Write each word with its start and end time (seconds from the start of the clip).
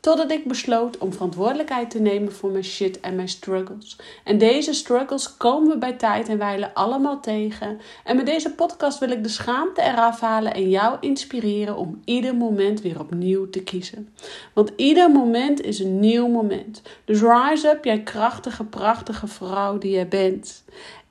Totdat 0.00 0.30
ik 0.30 0.44
besloot 0.44 0.98
om 0.98 1.12
verantwoordelijkheid 1.12 1.90
te 1.90 2.00
nemen 2.00 2.32
voor 2.32 2.50
mijn 2.50 2.64
shit 2.64 3.00
en 3.00 3.16
mijn 3.16 3.28
struggles. 3.28 3.96
En 4.24 4.38
deze 4.38 4.72
struggles 4.72 5.36
komen 5.36 5.68
we 5.68 5.78
bij 5.78 5.92
tijd 5.92 6.28
en 6.28 6.38
wijle 6.38 6.74
allemaal 6.74 7.20
tegen. 7.20 7.80
En 8.04 8.16
met 8.16 8.26
deze 8.26 8.54
podcast 8.54 8.98
wil 8.98 9.10
ik 9.10 9.22
de 9.22 9.28
schaamte 9.28 9.82
eraf 9.82 10.20
halen 10.20 10.54
en 10.54 10.68
jou 10.68 10.96
inspireren 11.00 11.76
om 11.76 12.00
ieder 12.04 12.34
moment 12.34 12.80
weer 12.80 13.00
opnieuw 13.00 13.50
te 13.50 13.62
kiezen. 13.62 14.14
Want 14.52 14.72
ieder 14.76 15.10
moment 15.10 15.60
is 15.60 15.78
een 15.78 16.00
nieuw 16.00 16.28
moment. 16.28 16.82
Dus 17.04 17.20
rise 17.20 17.68
up, 17.68 17.84
jij 17.84 18.02
krachtige, 18.02 18.64
prachtige 18.64 19.26
vrouw 19.26 19.78
die 19.78 19.98
je 19.98 20.06
bent. 20.06 20.64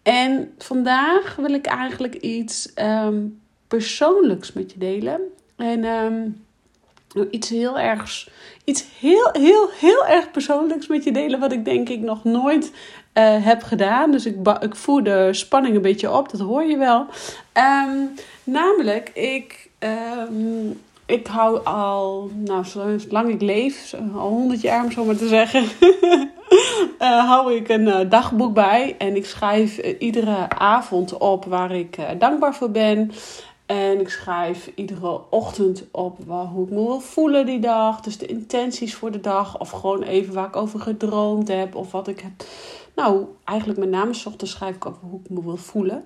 En 0.04 0.54
vandaag 0.58 1.36
wil 1.36 1.54
ik 1.54 1.66
eigenlijk 1.66 2.16
iets 2.16 2.74
ehm, 2.74 3.26
persoonlijks 3.68 4.54
met 4.54 4.72
je 4.72 4.80
delen. 4.80 5.22
En 5.56 5.86
um, 5.86 6.46
iets 7.32 7.50
heel 7.50 7.80
ergs, 7.80 8.30
iets 8.64 8.86
heel, 9.00 9.30
heel, 9.32 9.70
heel 9.80 10.06
erg 10.06 10.32
persoonlijks 10.32 10.88
met 10.88 11.04
je 11.04 11.12
delen, 11.12 11.40
wat 11.40 11.52
ik 11.52 11.66
denk 11.66 11.90
ik 11.90 12.00
nog 12.00 12.24
nooit 12.24 12.72
uh, 13.14 13.46
heb 13.46 13.64
gedaan. 13.64 14.12
Dus 14.12 14.26
ik, 14.26 14.36
ik 14.60 14.76
voer 14.76 15.04
de 15.04 15.30
spanning 15.32 15.76
een 15.76 15.82
beetje 15.82 16.12
op, 16.12 16.30
dat 16.32 16.40
hoor 16.40 16.64
je 16.64 16.78
wel. 16.78 17.06
Um, 17.54 18.14
namelijk, 18.44 19.10
ik, 19.10 19.70
um, 20.30 20.80
ik 21.06 21.28
hou 21.28 21.64
al, 21.64 22.30
nou, 22.36 22.66
zolang 22.66 23.30
ik 23.30 23.42
leef, 23.42 23.94
al 24.14 24.30
100 24.30 24.62
jaar 24.62 24.84
om 24.84 24.92
zo 24.92 25.06
maar 25.06 25.16
te 25.16 25.28
zeggen, 25.28 25.64
uh, 27.00 27.28
hou 27.30 27.56
ik 27.56 27.70
een 27.70 27.88
uh, 27.88 28.00
dagboek 28.10 28.54
bij. 28.54 28.96
En 28.98 29.16
ik 29.16 29.26
schrijf 29.26 29.78
iedere 29.78 30.50
avond 30.50 31.18
op 31.18 31.46
waar 31.46 31.72
ik 31.72 31.98
dankbaar 32.20 32.56
voor 32.56 32.72
ben. 32.72 33.12
En 33.70 34.00
ik 34.00 34.10
schrijf 34.10 34.72
iedere 34.76 35.22
ochtend 35.30 35.88
op 35.92 36.18
hoe 36.28 36.66
ik 36.66 36.70
me 36.70 36.86
wil 36.86 37.00
voelen 37.00 37.46
die 37.46 37.60
dag. 37.60 38.02
Dus 38.02 38.18
de 38.18 38.26
intenties 38.26 38.96
voor 38.96 39.12
de 39.12 39.20
dag. 39.20 39.60
Of 39.60 39.70
gewoon 39.70 40.02
even 40.02 40.34
waar 40.34 40.48
ik 40.48 40.56
over 40.56 40.80
gedroomd 40.80 41.48
heb. 41.48 41.76
Of 41.76 41.92
wat 41.92 42.08
ik 42.08 42.20
heb. 42.20 42.32
Nou, 43.00 43.26
eigenlijk 43.44 43.80
met 43.80 43.90
name 43.90 44.14
s 44.14 44.26
ochtends 44.26 44.54
schrijf 44.54 44.76
ik 44.76 44.86
over 44.86 45.02
hoe 45.10 45.20
ik 45.24 45.30
me 45.30 45.44
wil 45.44 45.58
voelen. 45.58 46.04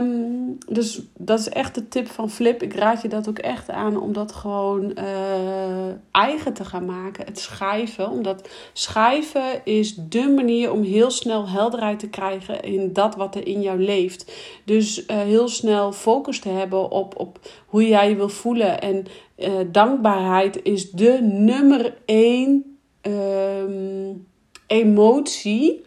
Um, 0.00 0.58
dus 0.68 1.02
dat 1.16 1.38
is 1.38 1.48
echt 1.48 1.74
de 1.74 1.88
tip 1.88 2.08
van 2.08 2.30
Flip. 2.30 2.62
Ik 2.62 2.74
raad 2.74 3.02
je 3.02 3.08
dat 3.08 3.28
ook 3.28 3.38
echt 3.38 3.70
aan 3.70 4.00
om 4.00 4.12
dat 4.12 4.32
gewoon 4.32 4.92
uh, 4.98 5.88
eigen 6.10 6.52
te 6.52 6.64
gaan 6.64 6.84
maken. 6.84 7.26
Het 7.26 7.38
schrijven. 7.38 8.10
Omdat 8.10 8.48
schrijven 8.72 9.64
is 9.64 9.94
de 9.94 10.32
manier 10.36 10.72
om 10.72 10.82
heel 10.82 11.10
snel 11.10 11.48
helderheid 11.48 11.98
te 11.98 12.08
krijgen 12.08 12.62
in 12.62 12.92
dat 12.92 13.14
wat 13.14 13.34
er 13.34 13.46
in 13.46 13.60
jou 13.60 13.82
leeft. 13.82 14.32
Dus 14.64 15.06
uh, 15.06 15.16
heel 15.16 15.48
snel 15.48 15.92
focus 15.92 16.40
te 16.40 16.48
hebben 16.48 16.90
op, 16.90 17.18
op 17.18 17.38
hoe 17.66 17.88
jij 17.88 18.08
je 18.08 18.16
wil 18.16 18.28
voelen. 18.28 18.80
En 18.80 19.06
uh, 19.36 19.52
dankbaarheid 19.72 20.62
is 20.62 20.90
de 20.90 21.18
nummer 21.22 21.94
één 22.04 22.78
um, 23.02 24.26
emotie 24.66 25.86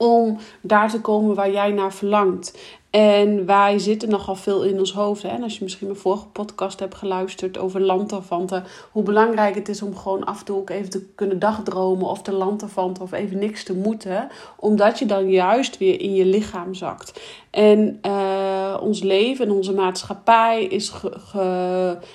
om 0.00 0.38
daar 0.60 0.90
te 0.90 1.00
komen 1.00 1.34
waar 1.34 1.50
jij 1.50 1.70
naar 1.70 1.92
verlangt. 1.92 2.58
En 2.90 3.46
wij 3.46 3.78
zitten 3.78 4.08
nogal 4.08 4.34
veel 4.34 4.62
in 4.64 4.78
ons 4.78 4.92
hoofd. 4.92 5.22
Hè? 5.22 5.28
En 5.28 5.42
als 5.42 5.58
je 5.58 5.64
misschien 5.64 5.86
mijn 5.86 5.98
vorige 5.98 6.26
podcast 6.26 6.80
hebt 6.80 6.94
geluisterd 6.94 7.58
over 7.58 7.80
lanterfanten. 7.80 8.64
Hoe 8.90 9.02
belangrijk 9.02 9.54
het 9.54 9.68
is 9.68 9.82
om 9.82 9.96
gewoon 9.96 10.24
af 10.24 10.38
en 10.38 10.44
toe 10.44 10.56
ook 10.56 10.70
even 10.70 10.90
te 10.90 11.06
kunnen 11.14 11.38
dagdromen. 11.38 12.06
Of 12.06 12.22
te 12.22 12.32
lanterfanten 12.32 13.02
of 13.02 13.12
even 13.12 13.38
niks 13.38 13.64
te 13.64 13.74
moeten. 13.74 14.28
Omdat 14.56 14.98
je 14.98 15.06
dan 15.06 15.30
juist 15.30 15.78
weer 15.78 16.00
in 16.00 16.14
je 16.14 16.24
lichaam 16.24 16.74
zakt. 16.74 17.20
En 17.50 17.98
uh, 18.06 18.49
ons 18.80 19.02
leven 19.02 19.46
en 19.46 19.52
onze 19.52 19.72
maatschappij 19.72 20.64
is 20.64 20.92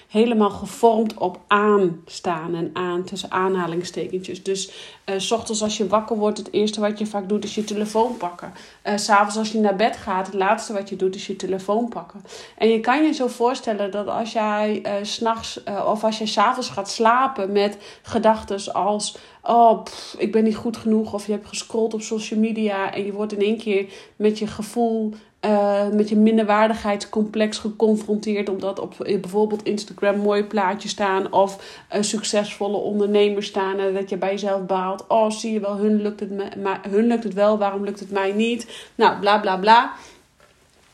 helemaal 0.08 0.50
gevormd 0.50 1.14
op 1.14 1.40
aanstaan 1.48 2.56
en 2.56 2.70
aan 2.74 3.04
tussen 3.04 3.32
aanhalingstekentjes. 3.32 4.44
Dus 4.44 4.72
uh, 5.06 5.16
s 5.18 5.32
ochtends 5.32 5.62
als 5.62 5.78
je 5.78 5.88
wakker 5.88 6.18
wordt, 6.18 6.38
het 6.38 6.54
eerste 6.54 6.80
wat 6.80 7.00
je 7.00 7.06
vaak 7.06 7.30
doet 7.30 7.44
is 7.44 7.56
je 7.56 7.64
telefoon 7.64 8.18
pakken. 8.18 8.54
Uh, 8.86 8.98
S'avonds 8.98 9.38
als 9.38 9.52
je 9.52 9.60
naar 9.60 9.76
bed 9.76 9.98
gaat, 9.98 10.26
het 10.26 10.36
laatste 10.36 10.74
wat 10.74 10.90
je 10.90 10.96
doet 10.96 11.16
is 11.16 11.28
je 11.28 11.36
telefoon 11.36 11.90
pakken. 11.90 12.24
En 12.58 12.70
je 12.70 12.80
kan 12.80 13.04
je 13.04 13.12
zo 13.14 13.28
voorstellen 13.28 13.92
dat 13.92 14.08
als 14.08 14.32
jij 14.32 14.82
uh, 14.86 14.92
s'nachts 15.02 15.64
of 15.86 16.04
als 16.04 16.18
je 16.18 16.26
s'avonds 16.26 16.70
gaat 16.70 16.90
slapen 16.90 17.52
met 17.52 17.78
gedachten 18.02 18.74
als 18.74 19.18
oh, 19.44 19.84
ik 20.18 20.32
ben 20.32 20.44
niet 20.44 20.56
goed 20.56 20.78
genoeg. 20.78 21.14
Of 21.14 21.26
je 21.26 21.32
hebt 21.32 21.48
gescrolld 21.48 21.94
op 21.94 22.02
social 22.02 22.40
media 22.40 22.94
en 22.94 23.06
je 23.06 23.14
wordt 23.14 23.34
in 23.34 23.42
één 23.42 23.58
keer 23.58 23.86
met 24.16 24.40
je 24.40 24.48
gevoel, 24.48 25.14
uh, 25.46 25.88
met 25.88 26.10
je 26.10 26.16
minderwaardigheidscomplex 26.16 27.58
geconfronteerd. 27.58 28.50
Omdat 28.50 28.80
op 28.80 28.96
bijvoorbeeld 28.98 29.64
Instagram 29.64 30.18
mooie 30.18 30.44
plaatjes 30.44 30.92
staan 30.92 31.34
of 31.34 31.82
uh, 31.96 32.02
succesvolle 32.02 32.78
ondernemers 32.78 33.48
staan. 33.48 33.80
En 33.80 33.94
dat 33.94 34.10
je 34.10 34.18
bij 34.18 34.32
jezelf 34.32 34.66
baalt. 34.66 35.06
Oh, 35.08 35.30
zie 35.30 35.54
je 35.54 35.60
wel, 35.60 35.76
hun 35.76 36.02
lukt 36.02 36.20
het, 36.20 36.62
maar 36.62 36.80
hun 36.90 37.08
lukt 37.08 37.24
het 37.24 37.34
wel, 37.34 37.58
waarom 37.58 37.84
lukt 37.84 38.00
het 38.00 38.12
mij 38.12 38.32
niet? 38.32 38.90
Nou, 38.96 39.20
bla 39.20 39.40
bla 39.40 39.58
bla. 39.58 39.94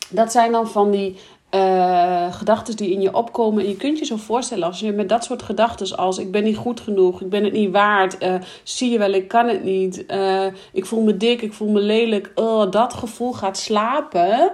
Dat 0.10 0.32
zijn 0.32 0.52
dan 0.52 0.68
van 0.68 0.92
die 0.92 1.20
uh, 1.56 2.34
gedachten 2.34 2.76
die 2.76 2.92
in 2.92 3.02
je 3.02 3.16
opkomen. 3.16 3.64
En 3.64 3.70
je 3.70 3.76
kunt 3.76 4.00
je 4.00 4.06
zo 4.06 4.16
voorstellen 4.16 4.68
als 4.68 4.80
je 4.80 4.92
met 4.92 5.10
dat 5.10 5.24
soort 5.24 5.42
gedachten 5.42 5.98
als 5.98 6.18
ik 6.18 6.32
ben 6.32 6.44
niet 6.44 6.58
goed 6.58 6.80
genoeg, 6.80 7.22
ik 7.22 7.30
ben 7.30 7.44
het 7.44 7.54
niet 7.54 7.72
waard, 7.72 8.24
uh, 8.24 8.34
zie 8.64 8.92
je 8.92 8.98
wel, 8.98 9.12
ik 9.12 9.28
kan 9.28 9.48
het 9.48 9.64
niet, 9.64 10.04
uh, 10.08 10.46
ik 10.74 10.86
voel 10.86 11.04
me 11.04 11.18
dik, 11.18 11.42
ik 11.42 11.54
voel 11.54 11.70
me 11.70 11.80
lelijk, 11.80 12.32
oh, 12.36 12.72
dat 12.72 12.94
gevoel 12.94 13.34
gaat 13.34 13.58
slapen. 13.58 14.52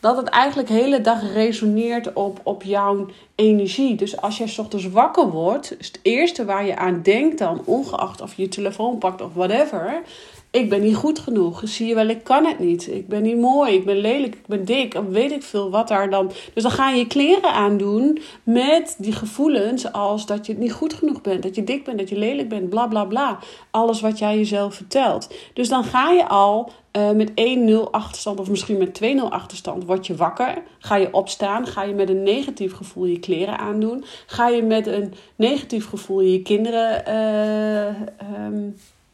Dat 0.00 0.16
het 0.16 0.28
eigenlijk 0.28 0.68
de 0.68 0.74
hele 0.74 1.00
dag 1.00 1.32
resoneert 1.32 2.12
op, 2.12 2.40
op 2.42 2.62
jouw 2.62 3.06
energie. 3.34 3.94
Dus 3.94 4.20
als 4.20 4.38
jij 4.38 4.54
ochtends 4.56 4.88
wakker 4.88 5.30
wordt, 5.30 5.78
is 5.78 5.86
het 5.86 5.98
eerste 6.02 6.44
waar 6.44 6.66
je 6.66 6.76
aan 6.76 7.02
denkt 7.02 7.38
dan, 7.38 7.62
ongeacht 7.64 8.20
of 8.20 8.34
je 8.34 8.42
je 8.42 8.48
telefoon 8.48 8.98
pakt 8.98 9.20
of 9.20 9.34
whatever, 9.34 10.02
ik 10.50 10.68
ben 10.68 10.82
niet 10.82 10.96
goed 10.96 11.18
genoeg. 11.18 11.62
Zie 11.64 11.86
je 11.86 11.94
wel, 11.94 12.08
ik 12.08 12.24
kan 12.24 12.46
het 12.46 12.58
niet. 12.58 12.88
Ik 12.88 13.08
ben 13.08 13.22
niet 13.22 13.36
mooi, 13.36 13.74
ik 13.74 13.84
ben 13.84 13.96
lelijk, 13.96 14.34
ik 14.34 14.46
ben 14.46 14.64
dik. 14.64 15.00
Weet 15.08 15.30
ik 15.30 15.42
veel 15.42 15.70
wat 15.70 15.88
daar 15.88 16.10
dan. 16.10 16.30
Dus 16.54 16.62
dan 16.62 16.72
ga 16.72 16.90
je 16.90 17.06
kleren 17.06 17.52
aandoen 17.52 18.18
met 18.42 18.94
die 18.98 19.12
gevoelens 19.12 19.92
als 19.92 20.26
dat 20.26 20.46
je 20.46 20.58
niet 20.58 20.72
goed 20.72 20.94
genoeg 20.94 21.20
bent. 21.20 21.42
Dat 21.42 21.54
je 21.54 21.64
dik 21.64 21.84
bent, 21.84 21.98
dat 21.98 22.08
je 22.08 22.18
lelijk 22.18 22.48
bent, 22.48 22.68
bla 22.68 22.86
bla 22.86 23.04
bla. 23.04 23.38
Alles 23.70 24.00
wat 24.00 24.18
jij 24.18 24.36
jezelf 24.36 24.74
vertelt. 24.74 25.34
Dus 25.54 25.68
dan 25.68 25.84
ga 25.84 26.10
je 26.10 26.28
al 26.28 26.70
uh, 26.96 27.10
met 27.10 27.30
1-0 27.30 27.90
achterstand 27.90 28.40
of 28.40 28.50
misschien 28.50 28.78
met 28.78 29.00
2-0 29.04 29.22
achterstand. 29.28 29.84
Word 29.84 30.06
je 30.06 30.14
wakker, 30.14 30.62
ga 30.78 30.96
je 30.96 31.14
opstaan, 31.14 31.66
ga 31.66 31.82
je 31.82 31.94
met 31.94 32.08
een 32.08 32.22
negatief 32.22 32.74
gevoel 32.74 33.04
je 33.04 33.18
kleren 33.18 33.58
aandoen. 33.58 34.04
Ga 34.26 34.48
je 34.48 34.62
met 34.62 34.86
een 34.86 35.14
negatief 35.36 35.88
gevoel 35.88 36.20
je 36.20 36.42
kinderen... 36.42 37.02
Uh, 37.08 38.72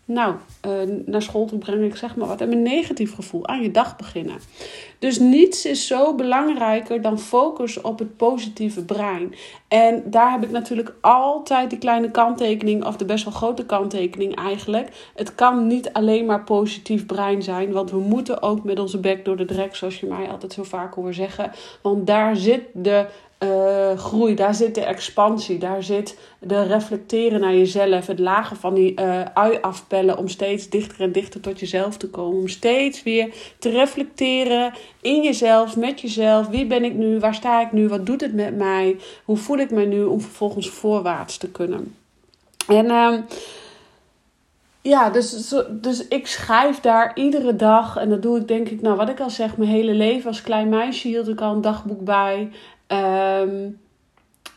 nou, 0.09 0.35
uh, 0.67 0.73
naar 1.05 1.23
school 1.23 1.47
toe 1.47 1.59
brengen, 1.59 1.85
ik 1.85 1.97
zeg 1.97 2.17
maar 2.17 2.29
wat. 2.29 2.41
En 2.41 2.53
een 2.53 2.63
negatief 2.63 3.15
gevoel 3.15 3.47
aan 3.47 3.63
je 3.63 3.71
dag 3.71 3.97
beginnen. 3.97 4.37
Dus 4.99 5.19
niets 5.19 5.67
is 5.67 5.87
zo 5.87 6.15
belangrijker 6.15 7.03
dan 7.03 7.19
focus 7.19 7.81
op 7.81 7.99
het 7.99 8.17
positieve 8.17 8.85
brein. 8.85 9.35
En 9.69 10.03
daar 10.05 10.31
heb 10.31 10.43
ik 10.43 10.51
natuurlijk 10.51 10.95
altijd 11.01 11.71
die 11.71 11.79
kleine 11.79 12.11
kanttekening, 12.11 12.85
of 12.85 12.97
de 12.97 13.05
best 13.05 13.25
wel 13.25 13.33
grote 13.33 13.67
kanttekening 13.67 14.37
eigenlijk. 14.37 15.11
Het 15.15 15.35
kan 15.35 15.67
niet 15.67 15.93
alleen 15.93 16.27
maar 16.27 16.45
positief 16.45 17.07
brein 17.07 17.43
zijn, 17.43 17.73
want 17.73 17.91
we 17.91 17.99
moeten 17.99 18.43
ook 18.43 18.65
met 18.65 18.79
onze 18.79 18.99
bek 18.99 19.25
door 19.25 19.37
de 19.37 19.45
drek, 19.45 19.77
zoals 19.77 20.01
je 20.01 20.07
mij 20.07 20.29
altijd 20.29 20.53
zo 20.53 20.63
vaak 20.63 20.95
hoort 20.95 21.15
zeggen. 21.15 21.51
Want 21.83 22.07
daar 22.07 22.37
zit 22.37 22.63
de 22.73 23.07
uh, 23.39 23.99
groei, 23.99 24.35
daar 24.35 24.55
zit 24.55 24.75
de 24.75 24.85
expansie, 24.85 25.59
daar 25.59 25.83
zit 25.83 26.19
de 26.39 26.63
reflecteren 26.63 27.41
naar 27.41 27.55
jezelf, 27.55 28.07
het 28.07 28.19
lagen 28.19 28.57
van 28.57 28.75
die 28.75 29.01
uh, 29.01 29.23
ui 29.35 29.59
afpellen 29.61 30.19
om 30.19 30.29
steeds 30.29 30.69
dichter 30.69 31.01
en 31.01 31.13
dichter 31.13 31.41
tot 31.41 31.61
jezelf 31.61 31.97
te 31.97 32.11
komen, 32.11 32.41
om 32.41 32.49
steeds 32.49 33.03
weer 33.03 33.35
te 33.59 33.69
reflecteren 33.71 34.73
in 35.01 35.23
jezelf, 35.23 35.77
met 35.77 36.01
jezelf. 36.01 36.49
Wie 36.49 36.67
ben 36.67 36.85
ik 36.85 36.95
nu? 36.95 37.19
Waar 37.19 37.35
sta 37.35 37.61
ik 37.61 37.73
nu? 37.73 37.89
Wat 37.89 38.07
doet 38.07 38.21
het 38.21 38.35
met 38.35 38.57
mij? 38.57 38.97
Hoe 39.25 39.37
voel 39.37 39.59
ik 39.59 39.71
me 39.71 39.85
nu 39.85 40.05
om 40.05 40.21
vervolgens 40.21 40.69
voorwaarts 40.69 41.37
te 41.37 41.51
kunnen? 41.51 41.95
En 42.69 42.85
uh, 42.85 43.19
ja, 44.83 45.11
dus, 45.11 45.55
dus 45.71 46.09
ik 46.09 46.27
schrijf 46.27 46.81
daar 46.81 47.11
iedere 47.15 47.57
dag. 47.57 47.97
En 47.97 48.09
dat 48.09 48.23
doe 48.23 48.39
ik 48.39 48.49
denk 48.49 48.69
ik, 48.69 48.81
nou 48.81 48.97
wat 48.97 49.09
ik 49.09 49.21
al 49.21 49.31
zeg, 49.31 49.57
mijn 49.57 49.71
hele 49.71 49.93
leven. 49.93 50.29
Als 50.29 50.43
klein 50.43 50.69
meisje 50.69 51.09
hield 51.09 51.29
ik 51.29 51.41
al 51.41 51.55
een 51.55 51.61
dagboek 51.61 52.05
bij. 52.05 52.51
Um, 52.89 53.81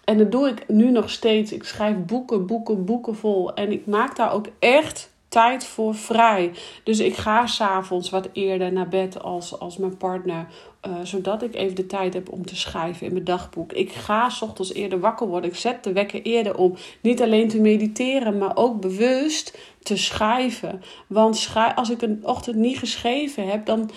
en 0.04 0.18
dat 0.18 0.32
doe 0.32 0.48
ik 0.48 0.68
nu 0.68 0.92
nog 0.92 1.10
steeds. 1.10 1.52
Ik 1.52 1.64
schrijf 1.64 1.96
boeken, 2.06 2.46
boeken, 2.46 2.86
boeken 2.86 3.16
vol. 3.16 3.54
En 3.54 3.72
ik 3.72 3.86
maak 3.86 4.16
daar 4.16 4.34
ook 4.34 4.48
echt 4.60 5.10
tijd 5.28 5.66
voor 5.66 5.96
vrij. 5.96 6.52
Dus 6.84 7.00
ik 7.00 7.16
ga 7.16 7.48
s'avonds 7.48 8.10
wat 8.10 8.30
eerder 8.34 8.74
naar 8.74 8.88
bed 8.88 9.22
als, 9.22 9.60
als 9.60 9.78
mijn 9.78 9.98
partner. 9.98 10.48
Uh, 10.88 10.94
zodat 11.04 11.42
ik 11.42 11.56
even 11.56 11.76
de 11.76 11.86
tijd 11.86 12.14
heb 12.14 12.32
om 12.32 12.46
te 12.46 12.56
schrijven 12.56 13.06
in 13.06 13.14
mijn 13.14 13.24
dagboek. 13.26 13.74
Ik 13.74 13.92
ga 13.92 14.30
s 14.30 14.42
ochtends 14.42 14.74
eerder 14.74 15.00
wakker 15.00 15.28
worden. 15.28 15.50
Ik 15.50 15.56
zet 15.56 15.84
de 15.84 15.94
wekker 15.94 16.22
eerder 16.22 16.58
om. 16.58 16.76
Niet 17.02 17.22
alleen 17.22 17.48
te 17.48 17.62
mediteren, 17.62 18.38
maar 18.38 18.56
ook 18.56 18.82
bewust 18.82 19.58
te 19.84 19.98
schrijven. 19.98 20.82
Want 21.08 21.50
als 21.76 21.90
ik 21.90 22.02
een 22.02 22.20
ochtend 22.24 22.56
niet 22.56 22.78
geschreven 22.78 23.48
heb, 23.48 23.66
dan 23.66 23.90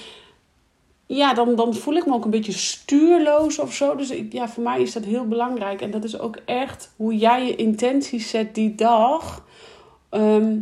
ja, 1.16 1.34
dan, 1.34 1.54
dan 1.54 1.74
voel 1.74 1.94
ik 1.94 2.06
me 2.06 2.14
ook 2.14 2.24
een 2.24 2.30
beetje 2.30 2.52
stuurloos 2.52 3.58
of 3.58 3.74
zo. 3.74 3.96
Dus 3.96 4.12
ja, 4.30 4.48
voor 4.48 4.62
mij 4.62 4.82
is 4.82 4.92
dat 4.92 5.04
heel 5.04 5.28
belangrijk. 5.28 5.80
En 5.80 5.90
dat 5.90 6.04
is 6.04 6.18
ook 6.18 6.38
echt 6.44 6.92
hoe 6.96 7.16
jij 7.16 7.46
je 7.46 7.56
intenties 7.56 8.30
zet 8.30 8.54
die 8.54 8.74
dag. 8.74 9.44
Ehm, 10.08 10.58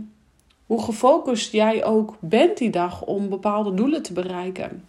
hoe 0.66 0.82
gefocust 0.82 1.52
jij 1.52 1.84
ook 1.84 2.16
bent 2.20 2.58
die 2.58 2.70
dag 2.70 3.04
om 3.04 3.28
bepaalde 3.28 3.74
doelen 3.74 4.02
te 4.02 4.12
bereiken. 4.12 4.84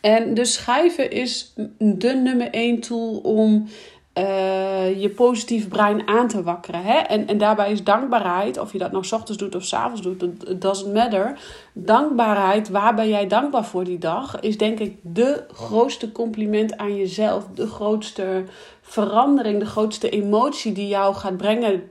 En 0.00 0.34
dus 0.34 0.54
schrijven 0.54 1.10
is 1.10 1.54
de 1.78 2.14
nummer 2.14 2.50
één 2.50 2.80
tool 2.80 3.16
om 3.16 3.68
uh, 4.18 5.00
je 5.00 5.08
positieve 5.08 5.68
brein 5.68 6.08
aan 6.08 6.28
te 6.28 6.42
wakkeren. 6.42 6.82
Hè? 6.82 6.98
En, 6.98 7.26
en 7.26 7.38
daarbij 7.38 7.72
is 7.72 7.84
dankbaarheid, 7.84 8.58
of 8.58 8.72
je 8.72 8.78
dat 8.78 8.92
nou 8.92 9.04
s 9.04 9.12
ochtends 9.12 9.42
doet 9.42 9.54
of 9.54 9.64
s 9.64 9.74
avonds 9.74 10.02
doet, 10.02 10.22
it 10.22 10.60
doesn't 10.60 10.94
matter. 10.94 11.38
Dankbaarheid, 11.72 12.68
waar 12.68 12.94
ben 12.94 13.08
jij 13.08 13.26
dankbaar 13.26 13.64
voor 13.64 13.84
die 13.84 13.98
dag, 13.98 14.40
is 14.40 14.58
denk 14.58 14.78
ik 14.78 14.96
de 15.02 15.44
grootste 15.52 16.12
compliment 16.12 16.76
aan 16.76 16.96
jezelf. 16.96 17.46
De 17.54 17.66
grootste 17.66 18.44
verandering, 18.80 19.58
de 19.58 19.66
grootste 19.66 20.10
emotie 20.10 20.72
die 20.72 20.88
jou 20.88 21.14
gaat 21.14 21.36
brengen. 21.36 21.82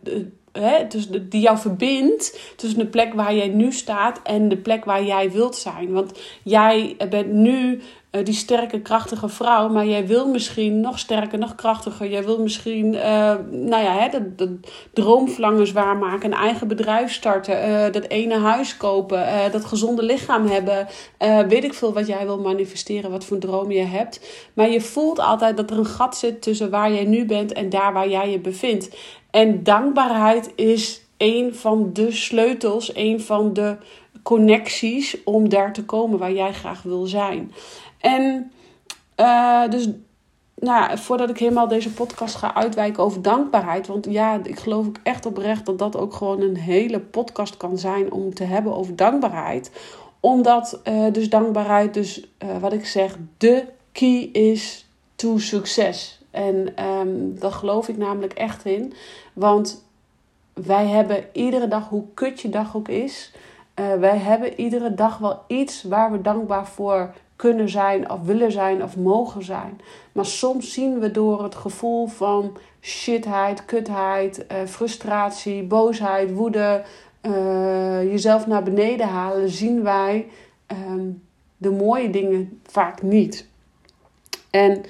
Hè, 0.51 0.87
dus 0.87 1.09
die 1.09 1.41
jou 1.41 1.57
verbindt 1.57 2.53
tussen 2.55 2.79
de 2.79 2.85
plek 2.85 3.13
waar 3.13 3.35
jij 3.35 3.47
nu 3.47 3.71
staat 3.71 4.19
en 4.23 4.49
de 4.49 4.57
plek 4.57 4.85
waar 4.85 5.03
jij 5.03 5.31
wilt 5.31 5.55
zijn. 5.55 5.91
Want 5.91 6.19
jij 6.43 6.97
bent 7.09 7.31
nu 7.31 7.81
eh, 8.09 8.25
die 8.25 8.33
sterke, 8.33 8.81
krachtige 8.81 9.29
vrouw. 9.29 9.69
Maar 9.69 9.85
jij 9.85 10.07
wil 10.07 10.27
misschien 10.27 10.81
nog 10.81 10.99
sterker, 10.99 11.37
nog 11.37 11.55
krachtiger. 11.55 12.09
Jij 12.09 12.23
wil 12.23 12.41
misschien, 12.41 12.93
uh, 12.93 13.01
nou 13.49 13.83
ja, 13.83 13.93
hè, 13.97 14.09
dat, 14.09 14.37
dat 14.37 14.49
droomverlangens 14.93 15.71
waarmaken. 15.71 16.31
Een 16.31 16.37
eigen 16.37 16.67
bedrijf 16.67 17.13
starten. 17.13 17.69
Uh, 17.69 17.91
dat 17.91 18.07
ene 18.07 18.37
huis 18.37 18.77
kopen. 18.77 19.51
dat 19.51 19.65
gezonde 19.65 20.03
lichaam 20.03 20.47
hebben. 20.47 20.87
weet 21.47 21.63
ik 21.63 21.73
veel 21.73 21.93
wat 21.93 22.07
jij 22.07 22.25
wil 22.25 22.39
manifesteren. 22.39 23.11
Wat 23.11 23.25
voor 23.25 23.37
droom 23.37 23.71
je 23.71 23.83
hebt. 23.83 24.49
Maar 24.53 24.69
je 24.69 24.81
voelt 24.81 25.19
altijd 25.19 25.57
dat 25.57 25.71
er 25.71 25.77
een 25.77 25.85
gat 25.85 26.17
zit 26.17 26.41
tussen 26.41 26.69
waar 26.69 26.93
jij 26.93 27.05
nu 27.05 27.25
bent 27.25 27.53
en 27.53 27.69
daar 27.69 27.93
waar 27.93 28.09
jij 28.09 28.31
je 28.31 28.39
bevindt. 28.39 28.97
En 29.31 29.63
dankbaarheid 29.63 30.51
is 30.55 31.01
een 31.17 31.55
van 31.55 31.89
de 31.93 32.11
sleutels. 32.11 32.95
Een 32.95 33.21
van 33.21 33.53
de 33.53 33.77
connecties 34.27 35.23
om 35.23 35.49
daar 35.49 35.73
te 35.73 35.85
komen 35.85 36.19
waar 36.19 36.33
jij 36.33 36.53
graag 36.53 36.81
wil 36.81 37.05
zijn. 37.05 37.51
En 37.97 38.51
uh, 39.17 39.67
dus 39.69 39.89
nou 40.59 40.97
voordat 40.97 41.29
ik 41.29 41.37
helemaal 41.37 41.67
deze 41.67 41.93
podcast 41.93 42.35
ga 42.35 42.55
uitwijken 42.55 43.03
over 43.03 43.21
dankbaarheid. 43.21 43.87
Want 43.87 44.05
ja, 44.09 44.39
ik 44.43 44.59
geloof 44.59 44.87
ook 44.87 44.99
echt 45.03 45.25
oprecht 45.25 45.65
dat 45.65 45.79
dat 45.79 45.97
ook 45.97 46.13
gewoon 46.13 46.41
een 46.41 46.57
hele 46.57 46.99
podcast 46.99 47.57
kan 47.57 47.77
zijn 47.77 48.11
om 48.11 48.33
te 48.33 48.43
hebben 48.43 48.75
over 48.75 48.95
dankbaarheid. 48.95 49.71
Omdat 50.19 50.81
uh, 50.83 51.11
dus 51.11 51.29
dankbaarheid, 51.29 51.93
dus 51.93 52.27
uh, 52.43 52.57
wat 52.57 52.73
ik 52.73 52.85
zeg, 52.85 53.17
de 53.37 53.65
key 53.91 54.19
is 54.31 54.87
to 55.15 55.37
succes. 55.37 56.21
En 56.31 56.83
um, 56.85 57.39
daar 57.39 57.51
geloof 57.51 57.87
ik 57.87 57.97
namelijk 57.97 58.33
echt 58.33 58.65
in. 58.65 58.93
Want 59.33 59.85
wij 60.53 60.87
hebben 60.87 61.25
iedere 61.31 61.67
dag, 61.67 61.89
hoe 61.89 62.03
kut 62.13 62.41
je 62.41 62.49
dag 62.49 62.75
ook 62.75 62.87
is, 62.87 63.31
wij 63.99 64.17
hebben 64.17 64.59
iedere 64.59 64.93
dag 64.93 65.17
wel 65.17 65.41
iets 65.47 65.83
waar 65.83 66.11
we 66.11 66.21
dankbaar 66.21 66.67
voor 66.67 67.13
kunnen 67.37 67.69
zijn 67.69 68.11
of 68.11 68.21
willen 68.21 68.51
zijn 68.51 68.83
of 68.83 68.97
mogen 68.97 69.43
zijn. 69.43 69.79
Maar 70.11 70.25
soms 70.25 70.73
zien 70.73 70.99
we 70.99 71.11
door 71.11 71.43
het 71.43 71.55
gevoel 71.55 72.07
van 72.07 72.57
shitheid, 72.81 73.65
kutheid, 73.65 74.45
uh, 74.51 74.57
frustratie, 74.65 75.63
boosheid, 75.63 76.33
woede, 76.33 76.83
uh, 77.21 78.03
jezelf 78.03 78.47
naar 78.47 78.63
beneden 78.63 79.07
halen, 79.07 79.49
zien 79.49 79.83
wij 79.83 80.27
um, 80.67 81.23
de 81.57 81.71
mooie 81.71 82.09
dingen 82.09 82.61
vaak 82.63 83.01
niet. 83.01 83.47
En 84.49 84.83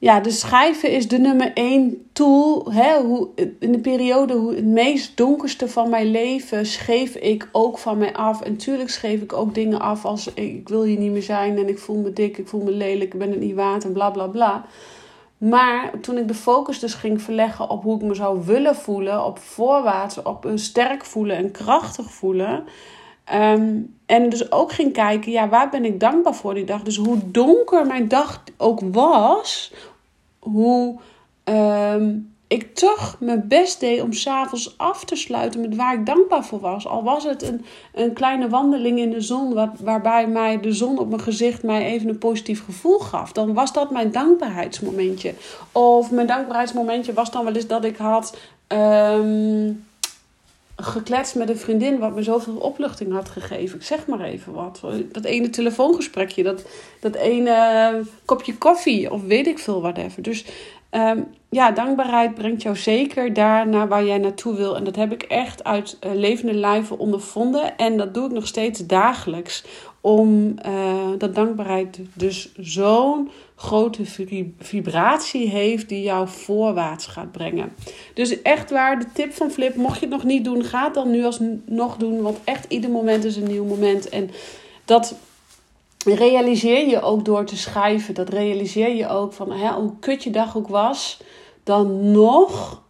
ja, 0.00 0.20
dus 0.20 0.40
schrijven 0.40 0.90
is 0.90 1.08
de 1.08 1.18
nummer 1.18 1.50
één 1.54 2.08
tool. 2.12 2.72
Hè, 2.72 3.00
hoe, 3.00 3.28
in 3.58 3.72
de 3.72 3.78
periode, 3.78 4.34
hoe, 4.34 4.54
het 4.54 4.64
meest 4.64 5.16
donkerste 5.16 5.68
van 5.68 5.90
mijn 5.90 6.10
leven, 6.10 6.66
schreef 6.66 7.14
ik 7.14 7.48
ook 7.52 7.78
van 7.78 7.98
mij 7.98 8.14
af. 8.14 8.40
En 8.40 8.56
tuurlijk 8.56 8.90
schreef 8.90 9.20
ik 9.20 9.32
ook 9.32 9.54
dingen 9.54 9.80
af 9.80 10.04
als 10.04 10.34
ik 10.34 10.68
wil 10.68 10.82
hier 10.82 10.98
niet 10.98 11.12
meer 11.12 11.22
zijn 11.22 11.58
en 11.58 11.68
ik 11.68 11.78
voel 11.78 11.96
me 11.96 12.12
dik, 12.12 12.38
ik 12.38 12.48
voel 12.48 12.62
me 12.62 12.70
lelijk, 12.70 13.12
ik 13.12 13.18
ben 13.18 13.30
het 13.30 13.40
niet 13.40 13.54
waard 13.54 13.84
en 13.84 13.92
bla 13.92 14.10
bla 14.10 14.26
bla. 14.26 14.64
Maar 15.38 16.00
toen 16.00 16.18
ik 16.18 16.28
de 16.28 16.34
focus 16.34 16.78
dus 16.78 16.94
ging 16.94 17.22
verleggen 17.22 17.70
op 17.70 17.82
hoe 17.82 17.96
ik 17.96 18.02
me 18.02 18.14
zou 18.14 18.44
willen 18.44 18.76
voelen, 18.76 19.24
op 19.24 19.38
voorwaarts, 19.38 20.22
op 20.22 20.50
sterk 20.54 21.04
voelen 21.04 21.36
en 21.36 21.50
krachtig 21.50 22.10
voelen. 22.10 22.64
Um, 23.34 23.94
en 24.06 24.28
dus 24.28 24.52
ook 24.52 24.72
ging 24.72 24.92
kijken, 24.92 25.32
ja, 25.32 25.48
waar 25.48 25.70
ben 25.70 25.84
ik 25.84 26.00
dankbaar 26.00 26.34
voor 26.34 26.54
die 26.54 26.64
dag? 26.64 26.82
Dus 26.82 26.96
hoe 26.96 27.18
donker 27.30 27.86
mijn 27.86 28.08
dag 28.08 28.44
ook 28.56 28.80
was, 28.92 29.72
hoe 30.38 31.00
ehm, 31.44 32.16
ik 32.50 32.74
toch 32.74 33.16
mijn 33.18 33.48
best 33.48 33.80
deed 33.80 34.02
om 34.02 34.12
s'avonds 34.12 34.78
af 34.78 35.04
te 35.04 35.16
sluiten 35.16 35.60
met 35.60 35.76
waar 35.76 35.94
ik 35.94 36.06
dankbaar 36.06 36.44
voor 36.44 36.60
was. 36.60 36.86
Al 36.86 37.02
was 37.02 37.24
het 37.24 37.42
een, 37.42 37.64
een 37.94 38.12
kleine 38.12 38.48
wandeling 38.48 38.98
in 38.98 39.10
de 39.10 39.20
zon, 39.20 39.70
waarbij 39.80 40.26
mij 40.26 40.60
de 40.60 40.72
zon 40.72 40.98
op 40.98 41.08
mijn 41.08 41.20
gezicht 41.20 41.62
mij 41.62 41.84
even 41.84 42.08
een 42.08 42.18
positief 42.18 42.64
gevoel 42.64 42.98
gaf. 42.98 43.32
Dan 43.32 43.54
was 43.54 43.72
dat 43.72 43.90
mijn 43.90 44.12
dankbaarheidsmomentje. 44.12 45.34
Of 45.72 46.10
mijn 46.10 46.26
dankbaarheidsmomentje 46.26 47.12
was 47.12 47.30
dan 47.30 47.44
wel 47.44 47.54
eens 47.54 47.66
dat 47.66 47.84
ik 47.84 47.96
had. 47.96 48.38
Um, 48.68 49.84
gekletst 50.82 51.34
met 51.34 51.48
een 51.48 51.56
vriendin 51.56 51.98
wat 51.98 52.14
me 52.14 52.22
zoveel 52.22 52.56
opluchting 52.56 53.12
had 53.12 53.28
gegeven. 53.28 53.76
Ik 53.76 53.84
zeg 53.84 54.06
maar 54.06 54.20
even 54.20 54.52
wat. 54.52 54.80
Dat 55.12 55.24
ene 55.24 55.50
telefoongesprekje, 55.50 56.42
dat, 56.42 56.64
dat 57.00 57.14
ene 57.14 58.00
kopje 58.24 58.58
koffie 58.58 59.10
of 59.10 59.22
weet 59.22 59.46
ik 59.46 59.58
veel, 59.58 59.80
whatever. 59.80 60.22
Dus 60.22 60.44
um, 60.90 61.26
ja, 61.50 61.70
dankbaarheid 61.70 62.34
brengt 62.34 62.62
jou 62.62 62.76
zeker 62.76 63.32
daar 63.32 63.68
naar 63.68 63.88
waar 63.88 64.04
jij 64.04 64.18
naartoe 64.18 64.56
wil. 64.56 64.76
En 64.76 64.84
dat 64.84 64.96
heb 64.96 65.12
ik 65.12 65.22
echt 65.22 65.64
uit 65.64 65.98
uh, 66.06 66.14
levende 66.14 66.54
lijven 66.54 66.98
ondervonden. 66.98 67.76
En 67.76 67.96
dat 67.96 68.14
doe 68.14 68.26
ik 68.26 68.32
nog 68.32 68.46
steeds 68.46 68.86
dagelijks. 68.86 69.64
Om 70.00 70.54
uh, 70.66 71.08
dat 71.18 71.34
dankbaarheid 71.34 72.00
dus 72.14 72.52
zo'n 72.56 73.30
grote 73.56 74.04
vibratie 74.58 75.48
heeft 75.48 75.88
die 75.88 76.02
jou 76.02 76.28
voorwaarts 76.28 77.06
gaat 77.06 77.32
brengen. 77.32 77.72
Dus 78.14 78.42
echt 78.42 78.70
waar, 78.70 78.98
de 78.98 79.06
tip 79.12 79.32
van 79.32 79.50
Flip, 79.50 79.74
mocht 79.74 79.94
je 79.94 80.06
het 80.06 80.14
nog 80.14 80.24
niet 80.24 80.44
doen, 80.44 80.64
ga 80.64 80.84
het 80.84 80.94
dan 80.94 81.10
nu 81.10 81.24
alsnog 81.24 81.96
doen. 81.96 82.22
Want 82.22 82.38
echt 82.44 82.64
ieder 82.68 82.90
moment 82.90 83.24
is 83.24 83.36
een 83.36 83.48
nieuw 83.48 83.64
moment. 83.64 84.08
En 84.08 84.30
dat 84.84 85.14
realiseer 86.04 86.88
je 86.88 87.02
ook 87.02 87.24
door 87.24 87.44
te 87.44 87.56
schrijven. 87.56 88.14
Dat 88.14 88.28
realiseer 88.28 88.94
je 88.94 89.08
ook 89.08 89.32
van 89.32 89.52
hè, 89.52 89.72
hoe 89.72 89.92
kut 90.00 90.24
je 90.24 90.30
dag 90.30 90.56
ook 90.56 90.68
was. 90.68 91.20
Dan 91.64 92.10
nog 92.10 92.82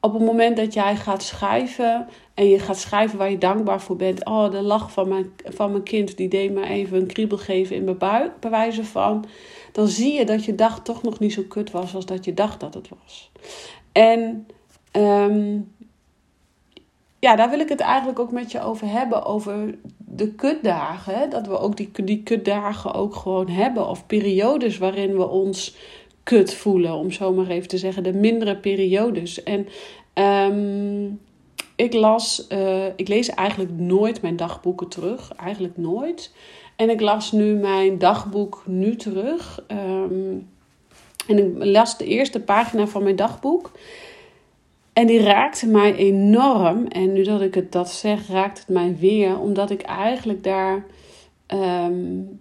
op 0.00 0.12
het 0.12 0.22
moment 0.22 0.56
dat 0.56 0.74
jij 0.74 0.96
gaat 0.96 1.22
schrijven 1.22 2.08
en 2.34 2.48
je 2.48 2.58
gaat 2.58 2.78
schrijven 2.78 3.18
waar 3.18 3.30
je 3.30 3.38
dankbaar 3.38 3.80
voor 3.80 3.96
bent. 3.96 4.24
Oh, 4.24 4.50
de 4.50 4.62
lach 4.62 4.92
van 4.92 5.08
mijn, 5.08 5.32
van 5.44 5.70
mijn 5.70 5.82
kind, 5.82 6.16
die 6.16 6.28
deed 6.28 6.52
me 6.52 6.66
even 6.66 6.98
een 6.98 7.06
kriebel 7.06 7.38
geven 7.38 7.76
in 7.76 7.84
mijn 7.84 7.98
buik, 7.98 8.40
bij 8.40 8.50
wijze 8.50 8.84
van. 8.84 9.24
Dan 9.72 9.88
zie 9.88 10.12
je 10.12 10.24
dat 10.24 10.44
je 10.44 10.54
dag 10.54 10.82
toch 10.82 11.02
nog 11.02 11.18
niet 11.18 11.32
zo 11.32 11.42
kut 11.48 11.70
was 11.70 11.94
als 11.94 12.06
dat 12.06 12.24
je 12.24 12.34
dacht 12.34 12.60
dat 12.60 12.74
het 12.74 12.88
was. 12.88 13.30
En 13.92 14.46
um, 14.92 15.74
ja, 17.18 17.36
daar 17.36 17.50
wil 17.50 17.60
ik 17.60 17.68
het 17.68 17.80
eigenlijk 17.80 18.18
ook 18.18 18.30
met 18.30 18.52
je 18.52 18.60
over 18.60 18.88
hebben. 18.88 19.24
Over 19.24 19.74
de 19.98 20.34
kutdagen. 20.34 21.30
Dat 21.30 21.46
we 21.46 21.58
ook 21.58 21.76
die, 21.76 21.90
die 22.04 22.22
kutdagen 22.22 22.94
ook 22.94 23.14
gewoon 23.14 23.48
hebben. 23.48 23.88
Of 23.88 24.06
periodes 24.06 24.78
waarin 24.78 25.16
we 25.16 25.28
ons 25.28 25.76
kut 26.26 26.54
voelen. 26.54 26.94
Om 26.94 27.10
zo 27.10 27.32
maar 27.32 27.48
even 27.48 27.68
te 27.68 27.78
zeggen. 27.78 28.02
De 28.02 28.12
mindere 28.12 28.56
periodes. 28.56 29.42
En 29.42 29.68
um, 30.52 31.20
ik 31.76 31.92
las, 31.92 32.46
uh, 32.52 32.86
ik 32.96 33.08
lees 33.08 33.28
eigenlijk 33.28 33.70
nooit 33.70 34.22
mijn 34.22 34.36
dagboeken 34.36 34.88
terug. 34.88 35.32
Eigenlijk 35.36 35.76
nooit. 35.76 36.32
En 36.76 36.90
ik 36.90 37.00
las 37.00 37.32
nu 37.32 37.54
mijn 37.54 37.98
dagboek 37.98 38.62
nu 38.66 38.96
terug. 38.96 39.64
Um, 39.68 40.48
en 41.26 41.38
ik 41.38 41.64
las 41.64 41.98
de 41.98 42.06
eerste 42.06 42.40
pagina 42.40 42.86
van 42.86 43.02
mijn 43.02 43.16
dagboek. 43.16 43.70
En 44.92 45.06
die 45.06 45.22
raakte 45.22 45.66
mij 45.66 45.94
enorm. 45.94 46.86
En 46.86 47.12
nu 47.12 47.22
dat 47.22 47.40
ik 47.40 47.54
het 47.54 47.72
dat 47.72 47.90
zeg, 47.90 48.28
raakt 48.28 48.58
het 48.58 48.68
mij 48.68 48.96
weer. 48.98 49.38
Omdat 49.38 49.70
ik 49.70 49.82
eigenlijk 49.82 50.42
daar 50.42 50.84
um, 51.48 52.40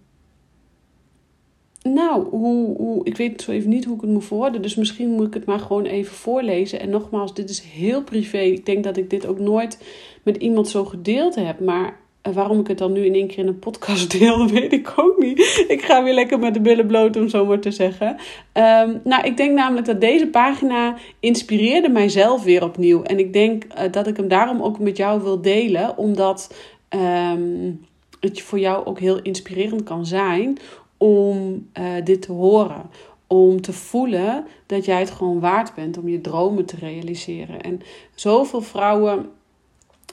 nou, 1.94 2.30
hoe, 2.30 2.78
hoe, 2.78 3.06
ik 3.06 3.18
weet 3.18 3.42
zo 3.42 3.52
even 3.52 3.70
niet 3.70 3.86
hoe 3.86 3.96
ik 3.96 4.02
het 4.02 4.10
moet 4.10 4.26
verwoorden. 4.26 4.62
Dus 4.62 4.76
misschien 4.76 5.10
moet 5.10 5.28
ik 5.28 5.34
het 5.34 5.46
maar 5.46 5.60
gewoon 5.60 5.86
even 5.86 6.16
voorlezen. 6.16 6.80
En 6.80 6.90
nogmaals, 6.90 7.34
dit 7.34 7.50
is 7.50 7.60
heel 7.60 8.04
privé. 8.04 8.38
Ik 8.38 8.66
denk 8.66 8.84
dat 8.84 8.98
ik 8.98 9.10
dit 9.10 9.26
ook 9.26 9.40
nooit 9.40 9.84
met 10.24 10.38
iemand 10.38 10.68
zo 10.68 10.86
gedeeld 10.86 11.36
heb. 11.36 11.60
Maar 11.60 12.00
waarom 12.34 12.60
ik 12.60 12.68
het 12.68 12.78
dan 12.78 12.92
nu 12.92 13.06
in 13.06 13.14
één 13.14 13.28
keer 13.28 13.38
in 13.38 13.48
een 13.48 13.60
podcast 13.60 14.12
deel, 14.20 14.48
weet 14.48 14.74
ik 14.74 14.94
ook 14.96 15.18
niet. 15.18 15.66
Ik 15.68 15.82
ga 15.82 16.04
weer 16.04 16.14
lekker 16.14 16.40
met 16.40 16.54
de 16.54 16.62
billen 16.62 16.88
bloot, 16.88 17.16
om 17.16 17.30
zo 17.30 17.46
maar 17.46 17.60
te 17.60 17.72
zeggen. 17.72 18.08
Um, 18.54 19.02
nou, 19.04 19.24
ik 19.24 19.38
denk 19.38 19.56
namelijk 19.56 19.86
dat 19.86 20.02
deze 20.02 20.28
pagina 20.28 20.98
inspireerde 21.20 21.90
mijzelf 21.90 22.44
weer 22.44 22.64
opnieuw. 22.64 23.04
En 23.04 23.20
ik 23.20 23.34
denk 23.34 23.64
uh, 23.64 23.92
dat 23.92 24.08
ik 24.08 24.18
hem 24.18 24.28
daarom 24.28 24.62
ook 24.62 24.80
met 24.80 24.98
jou 24.98 25.22
wil 25.22 25.42
delen. 25.42 25.98
Omdat 25.98 26.56
um, 26.90 27.86
het 28.20 28.42
voor 28.42 28.60
jou 28.60 28.86
ook 28.86 29.00
heel 29.00 29.22
inspirerend 29.22 29.84
kan 29.84 30.06
zijn 30.06 30.58
om 30.98 31.68
uh, 31.80 31.86
dit 32.04 32.22
te 32.22 32.32
horen. 32.32 32.90
Om 33.28 33.62
te 33.62 33.74
voelen 33.74 34.46
dat 34.66 34.86
jij 34.86 35.00
het 35.00 35.12
gewoon 35.12 35.40
waard 35.40 35.76
bent 35.76 35.98
om 35.98 36.08
je 36.08 36.22
dromen 36.22 36.66
te 36.66 36.76
realiseren. 36.76 37.62
En 37.62 37.82
zoveel 38.16 38.62
vrouwen 38.62 39.30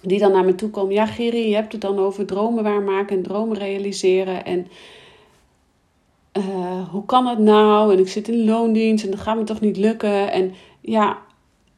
die 0.02 0.18
dan 0.18 0.32
naar 0.32 0.44
me 0.44 0.54
toe 0.54 0.70
komen. 0.70 0.94
Ja, 0.94 1.06
Geri, 1.06 1.48
je 1.48 1.54
hebt 1.54 1.72
het 1.72 1.80
dan 1.80 1.98
over 1.98 2.26
dromen 2.26 2.62
waarmaken 2.62 3.16
en 3.16 3.22
dromen 3.22 3.58
realiseren. 3.58 4.44
En 4.44 4.66
uh, 6.38 6.88
hoe 6.88 7.04
kan 7.04 7.26
het 7.26 7.38
nou? 7.38 7.92
En 7.92 7.98
ik 7.98 8.08
zit 8.08 8.28
in 8.28 8.44
loondienst 8.44 9.04
en 9.04 9.10
dat 9.10 9.20
gaat 9.20 9.36
me 9.36 9.44
toch 9.44 9.60
niet 9.60 9.76
lukken. 9.76 10.32
En 10.32 10.52
ja, 10.80 11.18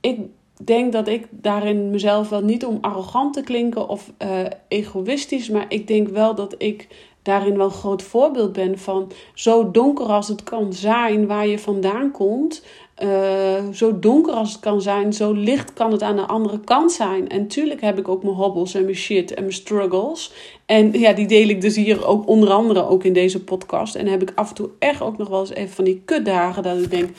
ik 0.00 0.20
denk 0.64 0.92
dat 0.92 1.08
ik 1.08 1.26
daarin 1.30 1.90
mezelf 1.90 2.28
wel 2.28 2.42
niet 2.42 2.64
om 2.64 2.78
arrogant 2.80 3.34
te 3.34 3.42
klinken 3.42 3.88
of 3.88 4.12
uh, 4.22 4.40
egoïstisch, 4.68 5.50
maar 5.50 5.66
ik 5.68 5.86
denk 5.86 6.08
wel 6.08 6.34
dat 6.34 6.54
ik 6.58 6.88
daarin 7.24 7.56
wel 7.56 7.66
een 7.66 7.72
groot 7.72 8.02
voorbeeld 8.02 8.52
ben 8.52 8.78
van 8.78 9.12
zo 9.34 9.70
donker 9.70 10.06
als 10.06 10.28
het 10.28 10.42
kan 10.42 10.72
zijn 10.72 11.26
waar 11.26 11.46
je 11.46 11.58
vandaan 11.58 12.10
komt. 12.10 12.64
Uh, 13.02 13.68
zo 13.72 13.98
donker 13.98 14.32
als 14.32 14.52
het 14.52 14.60
kan 14.60 14.82
zijn, 14.82 15.12
zo 15.12 15.32
licht 15.32 15.72
kan 15.72 15.92
het 15.92 16.02
aan 16.02 16.16
de 16.16 16.26
andere 16.26 16.60
kant 16.60 16.92
zijn. 16.92 17.28
En 17.28 17.46
tuurlijk 17.46 17.80
heb 17.80 17.98
ik 17.98 18.08
ook 18.08 18.22
mijn 18.22 18.34
hobbels 18.34 18.74
en 18.74 18.84
mijn 18.84 18.96
shit 18.96 19.34
en 19.34 19.42
mijn 19.42 19.54
struggles. 19.54 20.32
En 20.66 20.92
ja, 20.92 21.12
die 21.12 21.26
deel 21.26 21.48
ik 21.48 21.60
dus 21.60 21.76
hier 21.76 22.06
ook 22.06 22.28
onder 22.28 22.50
andere 22.50 22.88
ook 22.88 23.04
in 23.04 23.12
deze 23.12 23.44
podcast. 23.44 23.94
En 23.94 24.06
heb 24.06 24.22
ik 24.22 24.32
af 24.34 24.48
en 24.48 24.54
toe 24.54 24.70
echt 24.78 25.00
ook 25.00 25.18
nog 25.18 25.28
wel 25.28 25.40
eens 25.40 25.54
even 25.54 25.74
van 25.74 25.84
die 25.84 26.02
kutdagen 26.04 26.62
dat 26.62 26.78
ik 26.78 26.90
denk... 26.90 27.10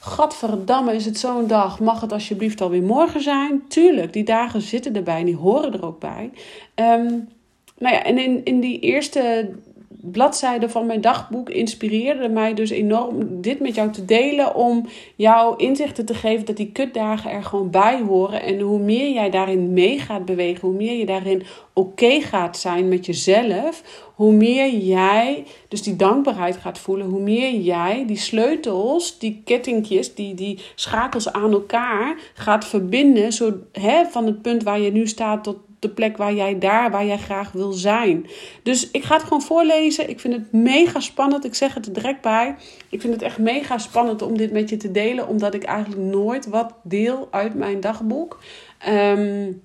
Gadverdamme, 0.00 0.94
is 0.94 1.04
het 1.04 1.18
zo'n 1.18 1.46
dag? 1.46 1.80
Mag 1.80 2.00
het 2.00 2.12
alsjeblieft 2.12 2.60
alweer 2.60 2.82
morgen 2.82 3.22
zijn? 3.22 3.62
Tuurlijk, 3.68 4.12
die 4.12 4.24
dagen 4.24 4.60
zitten 4.60 4.96
erbij 4.96 5.18
en 5.18 5.24
die 5.24 5.36
horen 5.36 5.72
er 5.72 5.84
ook 5.84 5.98
bij. 5.98 6.30
Um, 6.74 7.28
nou 7.78 7.94
ja, 7.94 8.02
en 8.02 8.18
in, 8.18 8.44
in 8.44 8.60
die 8.60 8.80
eerste 8.80 9.50
bladzijde 10.00 10.68
van 10.68 10.86
mijn 10.86 11.00
dagboek 11.00 11.50
inspireerde 11.50 12.28
mij 12.28 12.54
dus 12.54 12.70
enorm 12.70 13.40
dit 13.40 13.60
met 13.60 13.74
jou 13.74 13.92
te 13.92 14.04
delen. 14.04 14.54
Om 14.54 14.86
jou 15.16 15.54
inzichten 15.56 16.04
te 16.04 16.14
geven 16.14 16.46
dat 16.46 16.56
die 16.56 16.72
kutdagen 16.72 17.30
er 17.30 17.42
gewoon 17.42 17.70
bij 17.70 18.00
horen. 18.00 18.42
En 18.42 18.60
hoe 18.60 18.78
meer 18.78 19.12
jij 19.12 19.30
daarin 19.30 19.72
mee 19.72 19.98
gaat 19.98 20.24
bewegen, 20.24 20.68
hoe 20.68 20.76
meer 20.76 20.98
je 20.98 21.06
daarin 21.06 21.42
oké 21.72 22.20
gaat 22.20 22.58
zijn 22.58 22.88
met 22.88 23.06
jezelf. 23.06 23.82
Hoe 24.14 24.32
meer 24.32 24.70
jij 24.70 25.44
dus 25.68 25.82
die 25.82 25.96
dankbaarheid 25.96 26.56
gaat 26.56 26.78
voelen. 26.78 27.06
Hoe 27.06 27.20
meer 27.20 27.54
jij 27.54 28.04
die 28.06 28.16
sleutels, 28.16 29.18
die 29.18 29.42
kettingjes, 29.44 30.14
die, 30.14 30.34
die 30.34 30.58
schakels 30.74 31.32
aan 31.32 31.52
elkaar 31.52 32.16
gaat 32.34 32.64
verbinden. 32.64 33.32
Zo, 33.32 33.52
hè, 33.72 34.04
van 34.04 34.26
het 34.26 34.42
punt 34.42 34.62
waar 34.62 34.80
je 34.80 34.92
nu 34.92 35.06
staat 35.06 35.44
tot 35.44 35.56
de 35.78 35.88
plek 35.88 36.16
waar 36.16 36.34
jij 36.34 36.58
daar, 36.58 36.90
waar 36.90 37.06
jij 37.06 37.18
graag 37.18 37.52
wil 37.52 37.72
zijn. 37.72 38.26
Dus 38.62 38.90
ik 38.90 39.04
ga 39.04 39.14
het 39.14 39.22
gewoon 39.22 39.42
voorlezen. 39.42 40.10
Ik 40.10 40.20
vind 40.20 40.34
het 40.34 40.52
mega 40.52 41.00
spannend. 41.00 41.44
Ik 41.44 41.54
zeg 41.54 41.74
het 41.74 41.86
er 41.86 41.92
direct 41.92 42.20
bij. 42.20 42.54
Ik 42.88 43.00
vind 43.00 43.12
het 43.12 43.22
echt 43.22 43.38
mega 43.38 43.78
spannend 43.78 44.22
om 44.22 44.36
dit 44.36 44.52
met 44.52 44.68
je 44.68 44.76
te 44.76 44.90
delen, 44.90 45.28
omdat 45.28 45.54
ik 45.54 45.62
eigenlijk 45.62 46.02
nooit 46.02 46.48
wat 46.48 46.74
deel 46.82 47.28
uit 47.30 47.54
mijn 47.54 47.80
dagboek. 47.80 48.38
Um, 48.88 49.62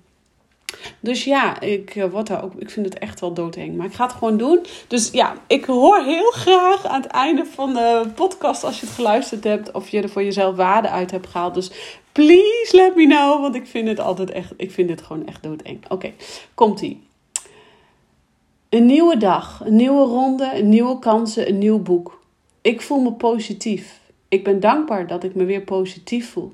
dus 1.00 1.24
ja, 1.24 1.60
ik, 1.60 2.06
word 2.10 2.26
daar 2.26 2.44
ook, 2.44 2.54
ik 2.54 2.70
vind 2.70 2.86
het 2.86 2.98
echt 2.98 3.20
wel 3.20 3.32
doodeng. 3.32 3.76
Maar 3.76 3.86
ik 3.86 3.94
ga 3.94 4.04
het 4.04 4.12
gewoon 4.12 4.36
doen. 4.36 4.60
Dus 4.88 5.10
ja, 5.10 5.34
ik 5.46 5.64
hoor 5.64 6.02
heel 6.02 6.30
graag 6.30 6.86
aan 6.86 7.02
het 7.02 7.10
einde 7.10 7.44
van 7.44 7.74
de 7.74 8.06
podcast, 8.14 8.64
als 8.64 8.80
je 8.80 8.86
het 8.86 8.94
geluisterd 8.94 9.44
hebt, 9.44 9.72
of 9.72 9.88
je 9.88 10.02
er 10.02 10.08
voor 10.08 10.22
jezelf 10.22 10.56
waarde 10.56 10.88
uit 10.88 11.10
hebt 11.10 11.26
gehaald. 11.26 11.54
Dus 11.54 11.70
please 12.12 12.70
let 12.70 12.96
me 12.96 13.06
know, 13.06 13.40
want 13.40 13.54
ik 13.54 13.66
vind 13.66 13.88
het 13.88 14.00
altijd 14.00 14.30
echt, 14.30 14.52
ik 14.56 14.70
vind 14.70 14.90
het 14.90 15.02
gewoon 15.02 15.26
echt 15.26 15.42
doodeng. 15.42 15.78
Oké, 15.88 16.12
komt-ie. 16.54 17.02
Een 18.68 18.86
nieuwe 18.86 19.16
dag, 19.16 19.60
een 19.64 19.76
nieuwe 19.76 20.06
ronde, 20.06 20.50
een 20.54 20.68
nieuwe 20.68 20.98
kansen, 20.98 21.48
een 21.48 21.58
nieuw 21.58 21.78
boek. 21.78 22.22
Ik 22.60 22.80
voel 22.82 23.00
me 23.00 23.12
positief. 23.12 24.00
Ik 24.28 24.44
ben 24.44 24.60
dankbaar 24.60 25.06
dat 25.06 25.24
ik 25.24 25.34
me 25.34 25.44
weer 25.44 25.62
positief 25.62 26.30
voel. 26.30 26.52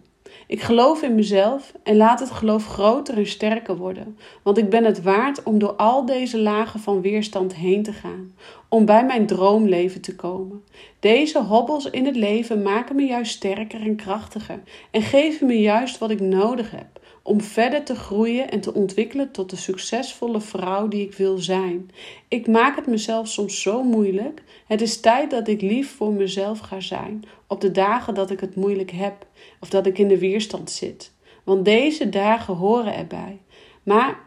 Ik 0.51 0.63
geloof 0.63 1.03
in 1.03 1.15
mezelf 1.15 1.73
en 1.83 1.97
laat 1.97 2.21
het 2.21 2.31
geloof 2.31 2.67
groter 2.67 3.17
en 3.17 3.27
sterker 3.27 3.77
worden, 3.77 4.19
want 4.43 4.59
ik 4.59 4.71
ben 4.71 4.85
het 4.85 5.03
waard 5.03 5.43
om 5.43 5.59
door 5.59 5.73
al 5.73 6.07
deze 6.07 6.39
lagen 6.39 6.81
van 6.81 7.01
weerstand 7.01 7.55
heen 7.55 7.83
te 7.83 7.93
gaan, 7.93 8.35
om 8.69 8.85
bij 8.85 9.05
mijn 9.05 9.27
droomleven 9.27 10.01
te 10.01 10.17
komen. 10.17 10.63
Deze 11.01 11.43
hobbels 11.43 11.91
in 11.91 12.07
het 12.07 12.17
leven 12.17 12.63
maken 12.63 12.97
me 12.97 13.03
juist 13.03 13.33
sterker 13.33 13.81
en 13.81 13.97
krachtiger 13.97 14.63
en 14.91 15.03
geven 15.03 15.47
me 15.47 15.61
juist 15.61 15.99
wat 15.99 16.11
ik 16.11 16.21
nodig 16.21 16.71
heb 16.71 17.00
om 17.23 17.41
verder 17.41 17.85
te 17.85 17.95
groeien 17.95 18.51
en 18.51 18.61
te 18.61 18.75
ontwikkelen 18.75 19.31
tot 19.31 19.51
de 19.51 19.57
succesvolle 19.57 20.41
vrouw 20.41 20.89
die 20.89 21.07
ik 21.07 21.15
wil 21.15 21.39
zijn. 21.39 21.91
Ik 22.29 22.47
maak 22.47 22.77
het 22.77 22.87
mezelf 22.87 23.29
soms 23.29 23.63
zo 23.63 23.83
moeilijk. 23.83 24.43
Het 24.67 24.81
is 24.81 25.01
tijd 25.01 25.31
dat 25.31 25.49
ik 25.49 25.61
lief 25.61 25.97
voor 25.97 26.13
mezelf 26.13 26.59
ga 26.59 26.81
zijn 26.81 27.25
op 27.47 27.61
de 27.61 27.71
dagen 27.71 28.15
dat 28.15 28.31
ik 28.31 28.41
het 28.41 28.57
moeilijk 28.57 28.91
heb 28.91 29.27
of 29.61 29.69
dat 29.69 29.87
ik 29.87 29.99
in 29.99 30.09
de 30.09 30.19
weerstand 30.19 30.71
zit. 30.71 31.13
Want 31.45 31.65
deze 31.65 32.09
dagen 32.09 32.55
horen 32.55 32.95
erbij. 32.95 33.39
Maar 33.83 34.19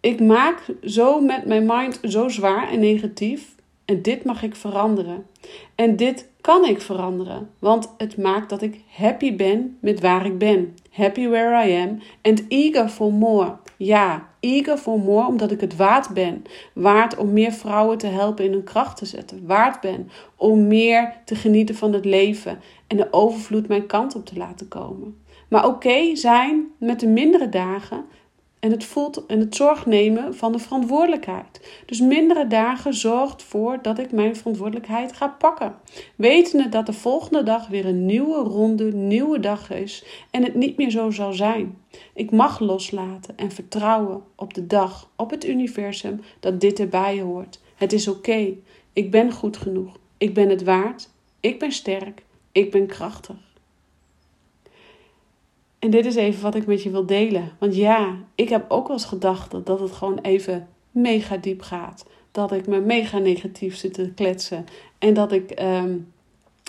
ik 0.00 0.20
maak 0.20 0.62
zo 0.82 1.20
met 1.20 1.46
mijn 1.46 1.66
mind 1.66 2.00
zo 2.02 2.28
zwaar 2.28 2.70
en 2.70 2.80
negatief. 2.80 3.54
En 3.88 4.02
dit 4.02 4.24
mag 4.24 4.42
ik 4.42 4.56
veranderen. 4.56 5.26
En 5.74 5.96
dit 5.96 6.28
kan 6.40 6.64
ik 6.64 6.80
veranderen, 6.80 7.50
want 7.58 7.94
het 7.98 8.16
maakt 8.16 8.50
dat 8.50 8.62
ik 8.62 8.80
happy 8.88 9.36
ben 9.36 9.78
met 9.80 10.00
waar 10.00 10.26
ik 10.26 10.38
ben. 10.38 10.74
Happy 10.90 11.28
where 11.28 11.68
I 11.68 11.82
am 11.82 11.98
and 12.22 12.44
eager 12.48 12.88
for 12.88 13.12
more. 13.12 13.56
Ja, 13.76 14.28
eager 14.40 14.76
for 14.76 14.98
more 14.98 15.26
omdat 15.26 15.50
ik 15.50 15.60
het 15.60 15.76
waard 15.76 16.08
ben. 16.08 16.44
Waard 16.72 17.16
om 17.16 17.32
meer 17.32 17.52
vrouwen 17.52 17.98
te 17.98 18.06
helpen 18.06 18.44
in 18.44 18.52
hun 18.52 18.64
kracht 18.64 18.96
te 18.96 19.06
zetten. 19.06 19.46
Waard 19.46 19.80
ben 19.80 20.10
om 20.36 20.66
meer 20.66 21.12
te 21.24 21.34
genieten 21.34 21.74
van 21.74 21.92
het 21.92 22.04
leven 22.04 22.60
en 22.86 22.96
de 22.96 23.12
overvloed 23.12 23.68
mijn 23.68 23.86
kant 23.86 24.14
op 24.14 24.26
te 24.26 24.36
laten 24.36 24.68
komen. 24.68 25.22
Maar 25.48 25.66
oké 25.66 26.16
zijn 26.16 26.66
met 26.78 27.00
de 27.00 27.08
mindere 27.08 27.48
dagen 27.48 28.04
en 28.60 28.70
het 28.70 28.84
voelt 28.84 29.26
en 29.26 29.40
het 29.40 29.54
zorg 29.54 29.86
nemen 29.86 30.34
van 30.34 30.52
de 30.52 30.58
verantwoordelijkheid. 30.58 31.82
Dus 31.86 32.00
mindere 32.00 32.46
dagen 32.46 32.94
zorgt 32.94 33.40
ervoor 33.40 33.78
dat 33.82 33.98
ik 33.98 34.12
mijn 34.12 34.36
verantwoordelijkheid 34.36 35.12
ga 35.12 35.28
pakken. 35.28 35.74
Wetende 36.16 36.68
dat 36.68 36.86
de 36.86 36.92
volgende 36.92 37.42
dag 37.42 37.68
weer 37.68 37.86
een 37.86 38.06
nieuwe 38.06 38.38
ronde, 38.38 38.92
nieuwe 38.92 39.40
dag 39.40 39.70
is 39.70 40.04
en 40.30 40.44
het 40.44 40.54
niet 40.54 40.76
meer 40.76 40.90
zo 40.90 41.10
zal 41.10 41.32
zijn. 41.32 41.78
Ik 42.14 42.30
mag 42.30 42.60
loslaten 42.60 43.36
en 43.36 43.50
vertrouwen 43.50 44.22
op 44.34 44.54
de 44.54 44.66
dag, 44.66 45.10
op 45.16 45.30
het 45.30 45.46
universum, 45.46 46.20
dat 46.40 46.60
dit 46.60 46.78
erbij 46.78 47.20
hoort. 47.20 47.60
Het 47.74 47.92
is 47.92 48.08
oké. 48.08 48.54
Ik 48.92 49.10
ben 49.10 49.32
goed 49.32 49.56
genoeg. 49.56 49.96
Ik 50.18 50.34
ben 50.34 50.48
het 50.48 50.62
waard. 50.62 51.08
Ik 51.40 51.58
ben 51.58 51.72
sterk. 51.72 52.22
Ik 52.52 52.70
ben 52.70 52.86
krachtig. 52.86 53.47
En 55.88 55.94
dit 55.94 56.06
is 56.06 56.14
even 56.14 56.42
wat 56.42 56.54
ik 56.54 56.66
met 56.66 56.82
je 56.82 56.90
wil 56.90 57.06
delen. 57.06 57.50
Want 57.58 57.76
ja, 57.76 58.16
ik 58.34 58.48
heb 58.48 58.64
ook 58.68 58.86
wel 58.86 58.96
eens 58.96 59.04
gedacht 59.04 59.66
dat 59.66 59.80
het 59.80 59.92
gewoon 59.92 60.18
even 60.22 60.68
mega 60.90 61.36
diep 61.36 61.62
gaat. 61.62 62.04
Dat 62.32 62.52
ik 62.52 62.66
me 62.66 62.80
mega 62.80 63.18
negatief 63.18 63.76
zit 63.76 63.94
te 63.94 64.12
kletsen. 64.14 64.66
En 64.98 65.14
dat 65.14 65.32
ik 65.32 65.60
um, 65.60 66.12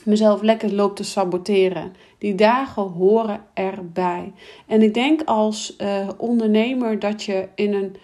mezelf 0.03 0.41
lekker 0.41 0.73
loop 0.73 0.95
te 0.95 1.03
saboteren. 1.03 1.93
Die 2.17 2.35
dagen 2.35 2.83
horen 2.83 3.41
erbij. 3.53 4.33
En 4.67 4.81
ik 4.81 4.93
denk 4.93 5.21
als 5.25 5.75
uh, 5.77 6.09
ondernemer 6.17 6.99
dat 6.99 7.23
je 7.23 7.47
in 7.55 7.73
een 7.73 7.95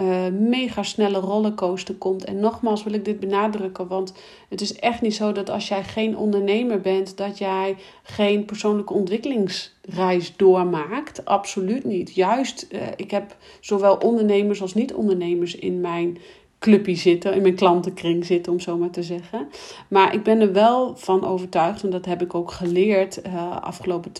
uh, 0.00 0.26
mega 0.28 0.82
snelle 0.82 1.18
rollercoaster 1.18 1.94
komt. 1.94 2.24
En 2.24 2.40
nogmaals 2.40 2.82
wil 2.82 2.92
ik 2.92 3.04
dit 3.04 3.20
benadrukken, 3.20 3.86
want 3.86 4.14
het 4.48 4.60
is 4.60 4.74
echt 4.74 5.00
niet 5.00 5.14
zo 5.14 5.32
dat 5.32 5.50
als 5.50 5.68
jij 5.68 5.84
geen 5.84 6.16
ondernemer 6.16 6.80
bent, 6.80 7.16
dat 7.16 7.38
jij 7.38 7.76
geen 8.02 8.44
persoonlijke 8.44 8.92
ontwikkelingsreis 8.92 10.36
doormaakt. 10.36 11.24
Absoluut 11.24 11.84
niet. 11.84 12.14
Juist, 12.14 12.66
uh, 12.70 12.80
ik 12.96 13.10
heb 13.10 13.36
zowel 13.60 13.96
ondernemers 13.96 14.62
als 14.62 14.74
niet-ondernemers 14.74 15.54
in 15.54 15.80
mijn 15.80 16.18
clubje 16.64 16.94
zitten, 16.94 17.34
in 17.34 17.42
mijn 17.42 17.54
klantenkring 17.54 18.24
zitten, 18.24 18.52
om 18.52 18.60
zo 18.60 18.76
maar 18.76 18.90
te 18.90 19.02
zeggen. 19.02 19.48
Maar 19.88 20.14
ik 20.14 20.22
ben 20.22 20.40
er 20.40 20.52
wel 20.52 20.96
van 20.96 21.24
overtuigd, 21.24 21.82
en 21.82 21.90
dat 21.90 22.04
heb 22.04 22.22
ik 22.22 22.34
ook 22.34 22.50
geleerd 22.50 23.26
uh, 23.26 23.60
afgelopen 23.60 24.12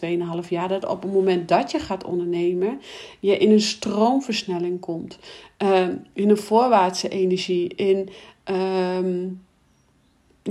2,5 0.43 0.49
jaar, 0.49 0.69
dat 0.69 0.87
op 0.87 1.03
het 1.03 1.13
moment 1.13 1.49
dat 1.49 1.71
je 1.71 1.79
gaat 1.79 2.05
ondernemen, 2.05 2.81
je 3.21 3.39
in 3.39 3.51
een 3.51 3.61
stroomversnelling 3.61 4.81
komt. 4.81 5.19
Uh, 5.63 5.89
in 6.13 6.31
een 6.31 6.37
voorwaartse 6.37 7.09
energie, 7.09 7.69
in. 7.75 8.09
Um, 8.45 9.44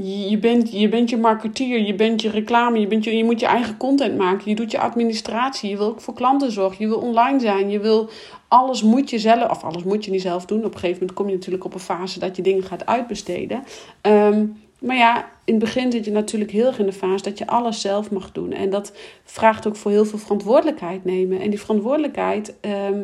je 0.02 0.38
bent, 0.38 0.72
je 0.72 0.90
bent 0.90 1.10
je 1.10 1.18
marketeer, 1.18 1.82
je 1.82 1.96
bent 1.96 2.22
je 2.22 2.30
reclame, 2.30 2.80
je, 2.80 2.88
bent 2.88 3.04
je, 3.04 3.18
je 3.18 3.24
moet 3.24 3.40
je 3.40 3.46
eigen 3.46 3.78
content 3.78 4.18
maken, 4.18 4.50
je 4.50 4.56
doet 4.56 4.72
je 4.72 4.80
administratie, 4.80 5.70
je 5.70 5.78
wil 5.78 5.86
ook 5.86 6.02
voor 6.02 6.14
klanten 6.14 6.52
zorgen, 6.52 6.78
je 6.80 6.88
wil 6.88 7.00
online 7.00 7.40
zijn, 7.40 7.70
je 7.70 7.80
wil 7.80 8.10
alles 8.48 8.84
moet 8.84 9.10
je 9.10 9.20
zelf, 9.20 9.50
of 9.50 9.64
alles 9.64 9.84
moet 9.84 10.06
je 10.06 10.12
niet 10.12 10.22
zelf 10.22 10.46
doen. 10.46 10.58
Op 10.58 10.74
een 10.74 10.80
gegeven 10.80 11.00
moment 11.00 11.14
kom 11.14 11.28
je 11.28 11.34
natuurlijk 11.34 11.66
op 11.66 11.74
een 11.74 11.80
fase 11.80 12.20
dat 12.20 12.36
je 12.36 12.42
dingen 12.42 12.64
gaat 12.64 12.86
uitbesteden. 12.86 13.64
Ehm, 14.02 14.46
maar 14.80 14.96
ja, 14.96 15.30
in 15.46 15.54
het 15.54 15.64
begin 15.64 15.92
zit 15.92 16.06
je 16.06 16.12
natuurlijk 16.12 16.52
heel 16.52 16.66
erg 16.66 16.80
in 16.80 16.86
de 16.86 16.94
fase 16.94 17.24
dat 17.24 17.38
je 17.38 17.48
alles 17.48 17.82
zelf 17.82 18.12
mag 18.12 18.32
doen. 18.32 18.52
En 18.52 18.70
dat 18.70 18.94
vraagt 19.24 19.68
ook 19.68 19.76
voor 19.76 19.92
heel 19.92 20.06
veel 20.06 20.20
verantwoordelijkheid 20.20 21.06
nemen. 21.06 21.40
En 21.40 21.50
die 21.50 21.60
verantwoordelijkheid. 21.60 22.56
Ehm, 22.62 23.02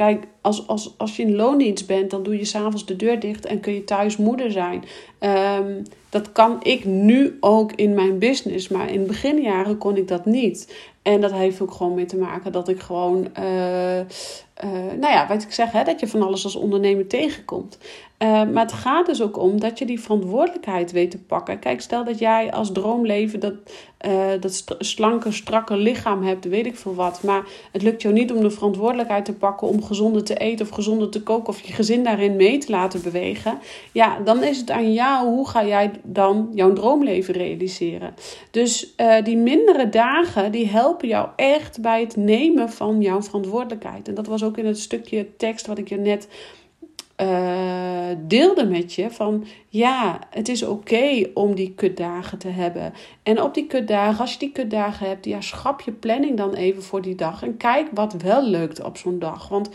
kijk, 0.00 0.26
als, 0.40 0.66
als, 0.66 0.94
als 0.96 1.16
je 1.16 1.22
in 1.22 1.36
loondienst 1.36 1.86
bent, 1.86 2.10
dan 2.10 2.22
doe 2.22 2.38
je 2.38 2.44
s'avonds 2.44 2.86
de 2.86 2.96
deur 2.96 3.20
dicht 3.20 3.46
en 3.46 3.60
kun 3.60 3.74
je 3.74 3.84
thuis 3.84 4.16
moeder 4.16 4.50
zijn. 4.50 4.84
Um, 5.20 5.82
dat 6.08 6.32
kan 6.32 6.58
ik 6.62 6.84
nu 6.84 7.36
ook 7.40 7.72
in 7.72 7.94
mijn 7.94 8.18
business, 8.18 8.68
maar 8.68 8.92
in 8.92 9.06
beginjaren 9.06 9.78
kon 9.78 9.96
ik 9.96 10.08
dat 10.08 10.26
niet. 10.26 10.74
En 11.02 11.20
dat 11.20 11.32
heeft 11.32 11.60
ook 11.60 11.72
gewoon 11.72 11.94
mee 11.94 12.04
te 12.04 12.16
maken 12.16 12.52
dat 12.52 12.68
ik 12.68 12.80
gewoon, 12.80 13.28
uh, 13.38 13.98
uh, 13.98 14.04
nou 14.98 15.12
ja, 15.12 15.26
wat 15.28 15.42
ik 15.42 15.52
zeg, 15.52 15.72
hè, 15.72 15.84
dat 15.84 16.00
je 16.00 16.08
van 16.08 16.22
alles 16.22 16.44
als 16.44 16.56
ondernemer 16.56 17.06
tegenkomt. 17.06 17.78
Uh, 18.22 18.28
maar 18.28 18.62
het 18.62 18.72
gaat 18.72 19.06
dus 19.06 19.22
ook 19.22 19.38
om 19.38 19.60
dat 19.60 19.78
je 19.78 19.84
die 19.84 20.00
verantwoordelijkheid 20.00 20.92
weet 20.92 21.10
te 21.10 21.18
pakken. 21.18 21.58
Kijk, 21.58 21.80
stel 21.80 22.04
dat 22.04 22.18
jij 22.18 22.52
als 22.52 22.72
droomleven 22.72 23.40
dat, 23.40 23.54
dat 24.40 24.64
slanke, 24.78 25.32
strakke 25.32 25.76
lichaam 25.76 26.22
hebt, 26.22 26.44
weet 26.44 26.66
ik 26.66 26.76
veel 26.76 26.94
wat. 26.94 27.22
Maar 27.22 27.42
het 27.72 27.82
lukt 27.82 28.02
jou 28.02 28.14
niet 28.14 28.32
om 28.32 28.40
de 28.40 28.50
verantwoordelijkheid 28.50 29.24
te 29.24 29.32
pakken 29.32 29.68
om 29.68 29.82
gezonder 29.82 30.24
te 30.24 30.34
eten 30.34 30.66
of 30.66 30.72
gezonder 30.72 31.08
te 31.08 31.22
koken 31.22 31.48
of 31.48 31.60
je 31.60 31.72
gezin 31.72 32.04
daarin 32.04 32.36
mee 32.36 32.58
te 32.58 32.70
laten 32.70 33.02
bewegen. 33.02 33.58
Ja, 33.92 34.18
dan 34.24 34.42
is 34.42 34.58
het 34.58 34.70
aan 34.70 34.92
jou, 34.92 35.28
hoe 35.28 35.48
ga 35.48 35.64
jij 35.64 35.90
dan 36.02 36.50
jouw 36.54 36.72
droomleven 36.72 37.34
realiseren? 37.34 38.14
Dus 38.50 38.94
die 39.24 39.36
mindere 39.36 39.88
dagen, 39.88 40.52
die 40.52 40.68
helpen 40.68 40.99
jou 41.08 41.28
echt 41.36 41.80
bij 41.80 42.00
het 42.00 42.16
nemen 42.16 42.70
van 42.70 43.00
jouw 43.00 43.22
verantwoordelijkheid. 43.22 44.08
En 44.08 44.14
dat 44.14 44.26
was 44.26 44.44
ook 44.44 44.58
in 44.58 44.66
het 44.66 44.78
stukje 44.78 45.36
tekst 45.36 45.66
wat 45.66 45.78
ik 45.78 45.88
je 45.88 45.96
net 45.96 46.28
uh, 47.20 48.16
deelde 48.18 48.64
met 48.64 48.94
je. 48.94 49.10
Van 49.10 49.44
ja, 49.68 50.18
het 50.30 50.48
is 50.48 50.62
oké 50.62 51.30
om 51.34 51.54
die 51.54 51.72
kutdagen 51.74 52.38
te 52.38 52.48
hebben. 52.48 52.92
En 53.22 53.42
op 53.42 53.54
die 53.54 53.66
kutdagen, 53.66 54.20
als 54.20 54.32
je 54.32 54.38
die 54.38 54.52
kutdagen 54.52 55.08
hebt, 55.08 55.24
ja, 55.24 55.40
schrap 55.40 55.80
je 55.80 55.92
planning 55.92 56.36
dan 56.36 56.54
even 56.54 56.82
voor 56.82 57.02
die 57.02 57.14
dag. 57.14 57.42
En 57.42 57.56
kijk 57.56 57.88
wat 57.94 58.12
wel 58.12 58.44
lukt 58.44 58.82
op 58.82 58.96
zo'n 58.96 59.18
dag. 59.18 59.48
Want 59.48 59.70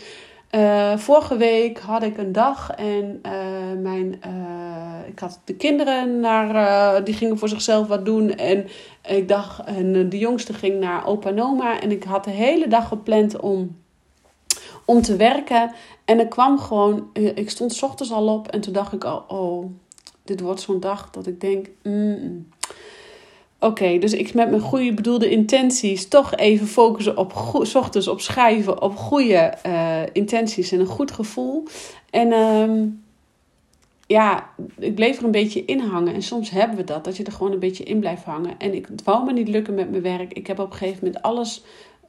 uh, 0.50 0.96
vorige 0.96 1.36
week 1.36 1.78
had 1.78 2.02
ik 2.02 2.18
een 2.18 2.32
dag 2.32 2.70
en 2.70 3.20
uh, 3.26 3.82
mijn, 3.82 4.20
uh, 4.26 5.08
ik 5.08 5.18
had 5.18 5.40
de 5.44 5.54
kinderen 5.54 6.20
naar, 6.20 7.04
die 7.04 7.14
gingen 7.14 7.38
voor 7.38 7.48
zichzelf 7.48 7.86
wat 7.86 8.04
doen. 8.04 8.30
En 8.30 8.66
ik 9.06 9.28
dacht, 9.28 9.64
en 9.64 10.08
de 10.08 10.18
jongste 10.18 10.52
ging 10.52 10.80
naar 10.80 11.06
opa 11.06 11.30
en. 11.30 11.80
En 11.80 11.90
ik 11.90 12.04
had 12.04 12.24
de 12.24 12.30
hele 12.30 12.68
dag 12.68 12.88
gepland 12.88 13.40
om, 13.40 13.76
om 14.84 15.02
te 15.02 15.16
werken. 15.16 15.72
En 16.04 16.20
ik 16.20 16.28
kwam 16.28 16.58
gewoon, 16.58 17.10
ik 17.12 17.50
stond 17.50 17.72
s 17.72 17.82
ochtends 17.82 18.12
al 18.12 18.28
op 18.28 18.48
en 18.48 18.60
toen 18.60 18.72
dacht 18.72 18.92
ik 18.92 19.04
al, 19.04 19.24
oh, 19.28 19.70
dit 20.24 20.40
wordt 20.40 20.60
zo'n 20.60 20.80
dag 20.80 21.10
dat 21.10 21.26
ik 21.26 21.40
denk, 21.40 21.66
Oké, 23.60 23.98
dus 23.98 24.12
ik 24.12 24.34
met 24.34 24.50
mijn 24.50 24.62
goede 24.62 24.94
bedoelde 24.94 25.30
intenties 25.30 26.08
toch 26.08 26.34
even 26.34 26.66
focussen 26.66 27.16
op 27.16 27.32
ochtends 27.74 28.08
op 28.08 28.20
schrijven 28.20 28.82
op 28.82 28.96
goede 28.96 29.54
uh, 29.66 30.00
intenties 30.12 30.72
en 30.72 30.80
een 30.80 30.86
goed 30.86 31.10
gevoel. 31.10 31.62
En 32.10 32.32
um, 32.32 33.04
ja, 34.06 34.50
ik 34.78 34.94
bleef 34.94 35.18
er 35.18 35.24
een 35.24 35.30
beetje 35.30 35.64
in 35.64 35.80
hangen. 35.80 36.14
En 36.14 36.22
soms 36.22 36.50
hebben 36.50 36.76
we 36.76 36.84
dat, 36.84 37.04
dat 37.04 37.16
je 37.16 37.24
er 37.24 37.32
gewoon 37.32 37.52
een 37.52 37.58
beetje 37.58 37.84
in 37.84 38.00
blijft 38.00 38.24
hangen. 38.24 38.58
En 38.58 38.74
ik, 38.74 38.86
het 38.86 39.04
wou 39.04 39.24
me 39.24 39.32
niet 39.32 39.48
lukken 39.48 39.74
met 39.74 39.90
mijn 39.90 40.02
werk. 40.02 40.32
Ik 40.32 40.46
heb 40.46 40.58
op 40.58 40.70
een 40.70 40.76
gegeven 40.76 41.04
moment 41.04 41.22
alles 41.22 41.62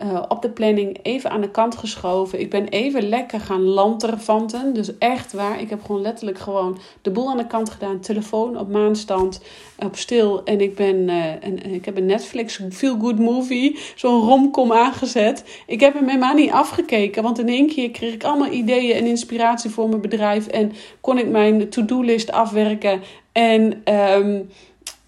uh, 0.03 0.23
op 0.27 0.41
de 0.41 0.49
planning 0.49 0.99
even 1.01 1.29
aan 1.29 1.41
de 1.41 1.51
kant 1.51 1.75
geschoven. 1.75 2.39
Ik 2.39 2.49
ben 2.49 2.67
even 2.67 3.09
lekker 3.09 3.39
gaan 3.39 3.63
lanterfanten. 3.63 4.73
Dus 4.73 4.97
echt 4.97 5.33
waar. 5.33 5.61
Ik 5.61 5.69
heb 5.69 5.83
gewoon 5.85 6.01
letterlijk 6.01 6.37
gewoon 6.39 6.77
de 7.01 7.11
boel 7.11 7.29
aan 7.29 7.37
de 7.37 7.47
kant 7.47 7.69
gedaan. 7.69 7.99
Telefoon 7.99 8.57
op 8.57 8.69
maanstand, 8.69 9.41
op 9.77 9.95
stil. 9.95 10.43
En 10.43 10.61
ik, 10.61 10.75
ben, 10.75 10.95
uh, 10.95 11.25
en, 11.25 11.73
ik 11.73 11.85
heb 11.85 11.97
een 11.97 12.05
Netflix 12.05 12.61
feel 12.71 12.97
good 12.99 13.19
movie, 13.19 13.79
zo'n 13.95 14.21
romcom 14.21 14.71
aangezet. 14.71 15.63
Ik 15.67 15.79
heb 15.79 15.93
hem 15.93 16.07
helemaal 16.07 16.33
niet 16.33 16.51
afgekeken. 16.51 17.23
Want 17.23 17.39
in 17.39 17.49
één 17.49 17.67
keer 17.67 17.91
kreeg 17.91 18.13
ik 18.13 18.23
allemaal 18.23 18.51
ideeën 18.51 18.95
en 18.95 19.05
inspiratie 19.05 19.69
voor 19.69 19.89
mijn 19.89 20.01
bedrijf. 20.01 20.47
En 20.47 20.71
kon 21.01 21.17
ik 21.17 21.29
mijn 21.29 21.69
to-do-list 21.69 22.31
afwerken. 22.31 23.01
En... 23.31 23.83
Um, 23.93 24.49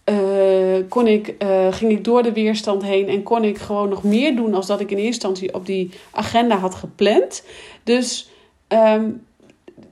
uh, 0.09 0.89
kon 0.89 1.07
ik, 1.07 1.35
uh, 1.43 1.73
ging 1.73 1.91
ik 1.91 2.03
door 2.03 2.23
de 2.23 2.33
weerstand 2.33 2.83
heen 2.83 3.07
en 3.07 3.23
kon 3.23 3.43
ik 3.43 3.57
gewoon 3.57 3.89
nog 3.89 4.03
meer 4.03 4.35
doen 4.35 4.53
als 4.53 4.67
dat 4.67 4.79
ik 4.79 4.91
in 4.91 4.97
eerste 4.97 5.27
instantie 5.27 5.53
op 5.53 5.65
die 5.65 5.91
agenda 6.11 6.57
had 6.57 6.75
gepland. 6.75 7.43
Dus 7.83 8.29
um, 8.67 9.27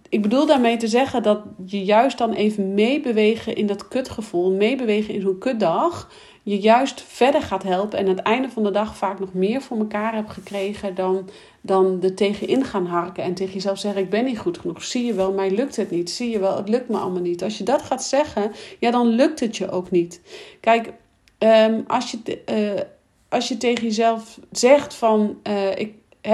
ik 0.09 0.21
bedoel 0.21 0.45
daarmee 0.45 0.77
te 0.77 0.87
zeggen 0.87 1.23
dat 1.23 1.39
je 1.65 1.83
juist 1.83 2.17
dan 2.17 2.33
even 2.33 2.73
meebewegen 2.73 3.55
in 3.55 3.65
dat 3.65 3.87
kutgevoel, 3.87 4.51
meebewegen 4.51 5.13
in 5.13 5.21
zo'n 5.21 5.37
kutdag, 5.37 6.09
je 6.47 6.59
juist 6.59 7.03
verder 7.07 7.41
gaat 7.41 7.63
helpen 7.63 7.99
en 7.99 8.07
aan 8.07 8.15
het 8.15 8.25
einde 8.25 8.49
van 8.49 8.63
de 8.63 8.71
dag 8.71 8.97
vaak 8.97 9.19
nog 9.19 9.33
meer 9.33 9.61
voor 9.61 9.77
elkaar 9.77 10.13
hebt 10.13 10.29
gekregen 10.29 10.95
dan, 10.95 11.29
dan 11.61 11.99
er 12.01 12.13
tegenin 12.13 12.63
gaan 12.63 12.85
harken 12.85 13.23
en 13.23 13.33
tegen 13.33 13.53
jezelf 13.53 13.79
zeggen: 13.79 14.01
Ik 14.01 14.09
ben 14.09 14.25
niet 14.25 14.39
goed 14.39 14.57
genoeg. 14.57 14.83
Zie 14.83 15.05
je 15.05 15.13
wel, 15.13 15.33
mij 15.33 15.51
lukt 15.51 15.75
het 15.75 15.91
niet. 15.91 16.09
Zie 16.09 16.29
je 16.29 16.39
wel, 16.39 16.57
het 16.57 16.69
lukt 16.69 16.89
me 16.89 16.97
allemaal 16.97 17.21
niet. 17.21 17.43
Als 17.43 17.57
je 17.57 17.63
dat 17.63 17.81
gaat 17.81 18.03
zeggen, 18.03 18.51
ja, 18.79 18.91
dan 18.91 19.07
lukt 19.07 19.39
het 19.39 19.57
je 19.57 19.71
ook 19.71 19.91
niet. 19.91 20.21
Kijk, 20.59 20.93
um, 21.39 21.83
als, 21.87 22.11
je, 22.11 22.41
uh, 22.49 22.81
als 23.29 23.47
je 23.47 23.57
tegen 23.57 23.83
jezelf 23.83 24.39
zegt 24.51 24.93
van 24.93 25.37
uh, 25.43 25.75
ik. 25.75 25.93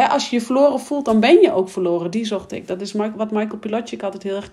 als 0.09 0.29
je 0.29 0.35
je 0.35 0.41
verloren 0.41 0.79
voelt, 0.79 1.05
dan 1.05 1.19
ben 1.19 1.41
je 1.41 1.51
ook 1.51 1.69
verloren. 1.69 2.11
Die 2.11 2.25
zocht 2.25 2.51
ik. 2.51 2.67
Dat 2.67 2.81
is 2.81 2.91
wat 2.91 3.31
Michael 3.31 3.59
Pilatschik 3.59 4.03
altijd 4.03 4.23
heel 4.23 4.35
erg 4.35 4.51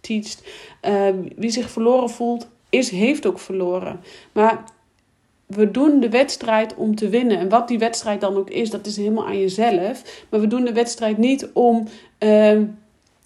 teacht. 0.00 0.42
Uh, 0.82 1.08
wie 1.36 1.50
zich 1.50 1.70
verloren 1.70 2.10
voelt, 2.10 2.48
is, 2.70 2.90
heeft 2.90 3.26
ook 3.26 3.38
verloren. 3.38 4.00
Maar 4.32 4.64
we 5.54 5.70
doen 5.70 6.00
de 6.00 6.08
wedstrijd 6.08 6.74
om 6.74 6.94
te 6.94 7.08
winnen. 7.08 7.38
En 7.38 7.48
wat 7.48 7.68
die 7.68 7.78
wedstrijd 7.78 8.20
dan 8.20 8.36
ook 8.36 8.50
is, 8.50 8.70
dat 8.70 8.86
is 8.86 8.96
helemaal 8.96 9.26
aan 9.26 9.40
jezelf. 9.40 10.24
Maar 10.28 10.40
we 10.40 10.46
doen 10.46 10.64
de 10.64 10.72
wedstrijd 10.72 11.18
niet 11.18 11.50
om 11.52 11.86
uh, 12.18 12.58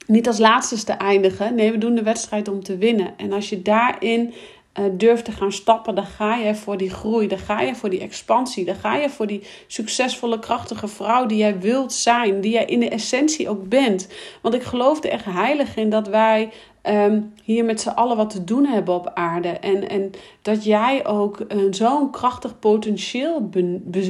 niet 0.07 0.27
als 0.27 0.39
laatste 0.39 0.85
te 0.85 0.93
eindigen. 0.93 1.55
Nee, 1.55 1.71
we 1.71 1.79
doen 1.79 1.95
de 1.95 2.03
wedstrijd 2.03 2.49
om 2.49 2.63
te 2.63 2.77
winnen. 2.77 3.15
En 3.17 3.33
als 3.33 3.49
je 3.49 3.63
daarin 3.63 4.35
uh, 4.79 4.85
durft 4.93 5.25
te 5.25 5.33
gaan 5.33 5.53
stappen, 5.53 5.95
dan 5.95 6.07
ga 6.07 6.37
je 6.37 6.55
voor 6.55 6.77
die 6.77 6.91
groei, 6.91 7.27
dan 7.27 7.39
ga 7.39 7.61
je 7.61 7.75
voor 7.75 7.91
die 7.91 8.01
expansie, 8.01 8.65
dan 8.65 8.75
ga 8.75 8.97
je 8.97 9.11
voor 9.11 9.27
die 9.27 9.43
succesvolle, 9.67 10.39
krachtige 10.39 10.89
vrouw 10.89 11.27
die 11.27 11.39
jij 11.39 11.61
wilt 11.61 11.93
zijn, 11.93 12.41
die 12.41 12.53
jij 12.53 12.65
in 12.65 12.81
de 12.81 12.89
essentie 12.89 13.49
ook 13.49 13.69
bent. 13.69 14.09
Want 14.41 14.55
ik 14.55 14.63
geloof 14.63 15.05
er 15.05 15.11
echt 15.11 15.25
heilig 15.25 15.77
in 15.77 15.91
dat 15.91 16.09
wij 16.09 16.51
um, 16.89 17.33
hier 17.43 17.65
met 17.65 17.81
z'n 17.81 17.89
allen 17.89 18.17
wat 18.17 18.31
te 18.31 18.45
doen 18.45 18.65
hebben 18.65 18.95
op 18.95 19.11
aarde. 19.15 19.49
En, 19.49 19.89
en 19.89 20.11
dat 20.43 20.65
jij 20.65 21.07
ook 21.07 21.47
zo'n 21.71 22.11
krachtig 22.11 22.59
potentieel 22.59 23.51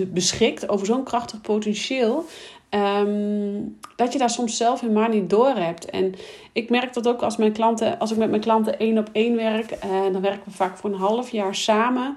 beschikt, 0.09 0.69
over 0.69 0.87
zo'n 0.87 1.05
krachtig 1.05 1.41
potentieel. 1.41 2.25
Um, 2.71 3.79
dat 3.97 4.13
je 4.13 4.19
daar 4.19 4.31
soms 4.31 4.57
zelf 4.57 4.81
helemaal 4.81 5.09
niet 5.09 5.31
door 5.31 5.49
hebt. 5.49 5.91
En 5.91 6.15
ik 6.53 6.71
merk 6.71 6.95
dat 6.95 7.09
ook 7.09 7.23
als, 7.23 7.37
mijn 7.37 7.53
klanten, 7.53 7.99
als 7.99 8.11
ik 8.11 8.17
met 8.17 8.31
mijn 8.31 8.41
klanten 8.41 8.79
één 8.79 8.99
op 8.99 9.09
één 9.13 9.37
werk. 9.37 9.71
Uh, 9.71 10.13
dan 10.13 10.21
werken 10.21 10.43
we 10.45 10.51
vaak 10.51 10.77
voor 10.77 10.91
een 10.91 10.97
half 10.97 11.31
jaar 11.31 11.55
samen. 11.55 12.17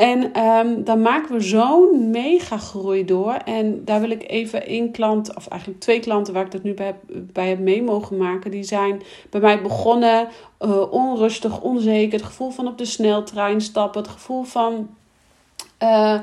En 0.00 0.44
um, 0.44 0.84
dan 0.84 1.02
maken 1.02 1.34
we 1.34 1.40
zo'n 1.40 2.10
mega 2.10 2.56
groei 2.56 3.04
door. 3.04 3.32
En 3.32 3.84
daar 3.84 4.00
wil 4.00 4.10
ik 4.10 4.30
even 4.30 4.66
één 4.66 4.90
klant, 4.90 5.36
of 5.36 5.48
eigenlijk 5.48 5.80
twee 5.80 6.00
klanten 6.00 6.34
waar 6.34 6.44
ik 6.44 6.50
dat 6.50 6.62
nu 6.62 6.74
bij, 6.74 6.94
bij 7.08 7.48
heb 7.48 7.58
mee 7.58 7.82
mogen 7.82 8.16
maken. 8.16 8.50
Die 8.50 8.62
zijn 8.62 9.02
bij 9.30 9.40
mij 9.40 9.62
begonnen 9.62 10.28
uh, 10.60 10.92
onrustig, 10.92 11.60
onzeker. 11.60 12.18
Het 12.18 12.26
gevoel 12.26 12.50
van 12.50 12.66
op 12.66 12.78
de 12.78 12.84
sneltrein 12.84 13.60
stappen. 13.60 14.02
Het 14.02 14.10
gevoel 14.10 14.42
van 14.42 14.88
uh, 15.82 16.20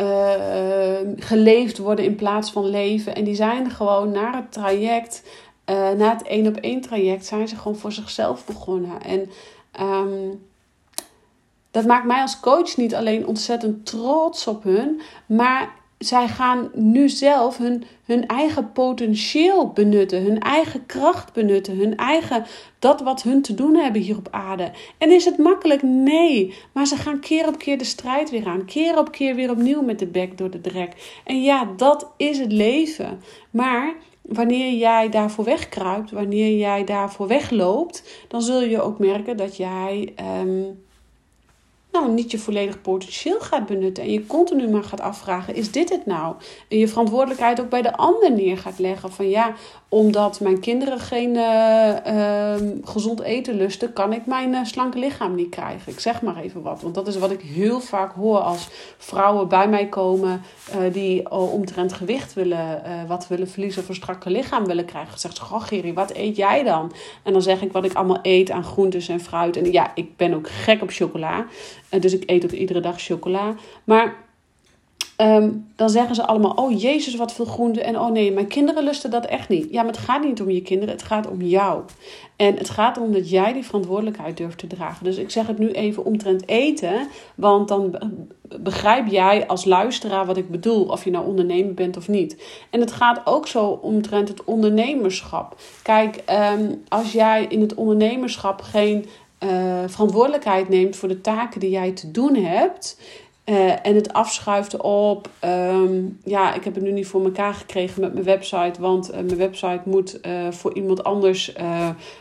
uh, 0.00 0.98
geleefd 1.16 1.78
worden 1.78 2.04
in 2.04 2.14
plaats 2.14 2.50
van 2.50 2.70
leven. 2.70 3.14
En 3.14 3.24
die 3.24 3.34
zijn 3.34 3.70
gewoon 3.70 4.10
naar 4.10 4.34
het 4.34 4.52
traject, 4.52 5.22
na 5.96 6.12
het 6.12 6.22
één 6.22 6.46
op 6.46 6.56
één 6.56 6.80
traject, 6.80 7.26
zijn 7.26 7.48
ze 7.48 7.56
gewoon 7.56 7.76
voor 7.76 7.92
zichzelf 7.92 8.44
begonnen. 8.44 9.02
En 9.02 9.30
um, 9.80 10.40
dat 11.76 11.84
maakt 11.84 12.06
mij 12.06 12.20
als 12.20 12.40
coach 12.40 12.76
niet 12.76 12.94
alleen 12.94 13.26
ontzettend 13.26 13.86
trots 13.86 14.46
op 14.46 14.62
hun, 14.62 15.00
maar 15.26 15.74
zij 15.98 16.28
gaan 16.28 16.70
nu 16.74 17.08
zelf 17.08 17.58
hun, 17.58 17.84
hun 18.04 18.26
eigen 18.26 18.72
potentieel 18.72 19.68
benutten, 19.68 20.22
hun 20.22 20.38
eigen 20.38 20.86
kracht 20.86 21.32
benutten, 21.32 21.76
hun 21.76 21.96
eigen 21.96 22.44
dat 22.78 23.00
wat 23.00 23.22
hun 23.22 23.42
te 23.42 23.54
doen 23.54 23.74
hebben 23.74 24.00
hier 24.00 24.16
op 24.16 24.28
aarde. 24.30 24.70
En 24.98 25.10
is 25.10 25.24
het 25.24 25.38
makkelijk? 25.38 25.82
Nee, 25.82 26.54
maar 26.72 26.86
ze 26.86 26.96
gaan 26.96 27.20
keer 27.20 27.48
op 27.48 27.58
keer 27.58 27.78
de 27.78 27.84
strijd 27.84 28.30
weer 28.30 28.46
aan, 28.46 28.64
keer 28.64 28.98
op 28.98 29.10
keer 29.10 29.34
weer 29.34 29.50
opnieuw 29.50 29.82
met 29.82 29.98
de 29.98 30.06
bek 30.06 30.38
door 30.38 30.50
de 30.50 30.60
drek. 30.60 31.20
En 31.24 31.42
ja, 31.42 31.68
dat 31.76 32.12
is 32.16 32.38
het 32.38 32.52
leven. 32.52 33.20
Maar 33.50 33.94
wanneer 34.22 34.72
jij 34.72 35.08
daarvoor 35.08 35.44
wegkruipt, 35.44 36.10
wanneer 36.10 36.58
jij 36.58 36.84
daarvoor 36.84 37.26
wegloopt, 37.26 38.24
dan 38.28 38.42
zul 38.42 38.62
je 38.62 38.80
ook 38.80 38.98
merken 38.98 39.36
dat 39.36 39.56
jij 39.56 40.12
ehm, 40.16 40.62
nou, 42.00 42.12
niet 42.12 42.30
je 42.30 42.38
volledig 42.38 42.80
potentieel 42.80 43.40
gaat 43.40 43.66
benutten. 43.66 44.04
En 44.04 44.12
je 44.12 44.26
continu 44.26 44.68
maar 44.68 44.84
gaat 44.84 45.00
afvragen: 45.00 45.54
is 45.54 45.72
dit 45.72 45.88
het 45.88 46.06
nou? 46.06 46.34
En 46.68 46.78
je 46.78 46.88
verantwoordelijkheid 46.88 47.60
ook 47.60 47.68
bij 47.68 47.82
de 47.82 47.96
ander 47.96 48.32
neer 48.32 48.58
gaat 48.58 48.78
leggen. 48.78 49.12
Van 49.12 49.28
ja, 49.28 49.54
omdat 49.88 50.40
mijn 50.40 50.60
kinderen 50.60 50.98
geen 50.98 51.36
eh, 51.36 52.06
ehm, 52.06 52.74
gezond 52.82 53.20
eten 53.20 53.56
lusten, 53.56 53.92
kan 53.92 54.12
ik 54.12 54.26
mijn 54.26 54.52
uh, 54.52 54.64
slanke 54.64 54.98
lichaam 54.98 55.34
niet 55.34 55.48
krijgen. 55.48 55.92
Ik 55.92 56.00
zeg 56.00 56.22
maar 56.22 56.36
even 56.36 56.62
wat. 56.62 56.82
Want 56.82 56.94
dat 56.94 57.06
is 57.06 57.16
wat 57.16 57.30
ik 57.30 57.40
heel 57.40 57.80
vaak 57.80 58.12
hoor 58.14 58.38
als 58.38 58.68
vrouwen 58.98 59.48
bij 59.48 59.68
mij 59.68 59.86
komen 59.88 60.42
uh, 60.70 60.92
die 60.92 61.30
omtrent 61.30 61.92
gewicht 61.92 62.34
willen, 62.34 62.82
wat 63.06 63.28
willen 63.28 63.48
verliezen 63.48 63.82
of 63.82 63.88
een 63.88 63.94
strakke 63.94 64.30
lichaam 64.30 64.66
willen 64.66 64.84
krijgen. 64.84 65.10
Dan 65.10 65.18
zegt 65.18 65.36
ze: 65.36 65.42
Goh, 65.42 65.94
wat 65.94 66.14
eet 66.14 66.36
jij 66.36 66.62
dan? 66.62 66.92
En 67.22 67.32
dan 67.32 67.42
zeg 67.42 67.62
ik 67.62 67.72
wat 67.72 67.84
ik 67.84 67.94
allemaal 67.94 68.18
eet 68.22 68.50
aan 68.50 68.64
groentes 68.64 69.08
en 69.08 69.20
fruit. 69.20 69.56
En 69.56 69.72
ja, 69.72 69.90
ik 69.94 70.16
ben 70.16 70.34
ook 70.34 70.48
gek 70.48 70.82
op 70.82 70.90
chocola. 70.90 71.46
Dus 71.88 72.12
ik 72.12 72.30
eet 72.30 72.44
ook 72.44 72.50
iedere 72.50 72.80
dag 72.80 73.00
chocola. 73.00 73.54
Maar 73.84 74.24
Ehm, 75.16 75.50
dan 75.76 75.90
zeggen 75.90 76.14
ze 76.14 76.26
allemaal: 76.26 76.50
Oh 76.50 76.80
Jezus, 76.80 77.16
wat 77.16 77.32
veel 77.32 77.44
groente. 77.44 77.82
En 77.82 77.98
oh 77.98 78.10
nee, 78.10 78.32
mijn 78.32 78.46
kinderen 78.46 78.84
lusten 78.84 79.10
dat 79.10 79.26
echt 79.26 79.48
niet. 79.48 79.66
Ja, 79.70 79.82
maar 79.82 79.92
het 79.92 80.00
gaat 80.00 80.24
niet 80.24 80.40
om 80.40 80.50
je 80.50 80.62
kinderen, 80.62 80.94
het 80.94 81.02
gaat 81.02 81.28
om 81.28 81.42
jou. 81.42 81.82
En 82.36 82.56
het 82.56 82.70
gaat 82.70 82.96
erom 82.96 83.12
dat 83.12 83.30
jij 83.30 83.52
die 83.52 83.64
verantwoordelijkheid 83.64 84.36
durft 84.36 84.58
te 84.58 84.66
dragen. 84.66 85.04
Dus 85.04 85.16
ik 85.16 85.30
zeg 85.30 85.46
het 85.46 85.58
nu 85.58 85.70
even 85.70 86.04
omtrent 86.04 86.48
eten, 86.48 87.08
want 87.34 87.68
dan 87.68 87.98
begrijp 88.60 89.06
jij 89.06 89.46
als 89.46 89.64
luisteraar 89.64 90.26
wat 90.26 90.36
ik 90.36 90.50
bedoel, 90.50 90.84
of 90.84 91.04
je 91.04 91.10
nou 91.10 91.26
ondernemer 91.26 91.74
bent 91.74 91.96
of 91.96 92.08
niet. 92.08 92.42
En 92.70 92.80
het 92.80 92.92
gaat 92.92 93.20
ook 93.24 93.46
zo 93.46 93.66
omtrent 93.66 94.28
het 94.28 94.44
ondernemerschap. 94.44 95.56
Kijk, 95.82 96.22
ehm, 96.24 96.72
als 96.88 97.12
jij 97.12 97.46
in 97.48 97.60
het 97.60 97.74
ondernemerschap 97.74 98.60
geen 98.60 99.06
uh, 99.44 99.82
verantwoordelijkheid 99.86 100.68
neemt 100.68 100.96
voor 100.96 101.08
de 101.08 101.20
taken 101.20 101.60
die 101.60 101.70
jij 101.70 101.92
te 101.92 102.10
doen 102.10 102.34
hebt 102.34 103.00
uh, 103.44 103.86
en 103.86 103.94
het 103.94 104.12
afschuift 104.12 104.76
op, 104.80 105.28
um, 105.44 106.18
ja, 106.24 106.54
ik 106.54 106.64
heb 106.64 106.74
het 106.74 106.84
nu 106.84 106.92
niet 106.92 107.06
voor 107.06 107.24
elkaar 107.24 107.54
gekregen 107.54 108.00
met 108.00 108.12
mijn 108.12 108.24
website, 108.24 108.80
want 108.80 109.10
uh, 109.10 109.16
mijn 109.16 109.36
website 109.36 109.80
moet 109.84 110.20
voor 110.50 110.74
iemand 110.74 111.04
anders, 111.04 111.52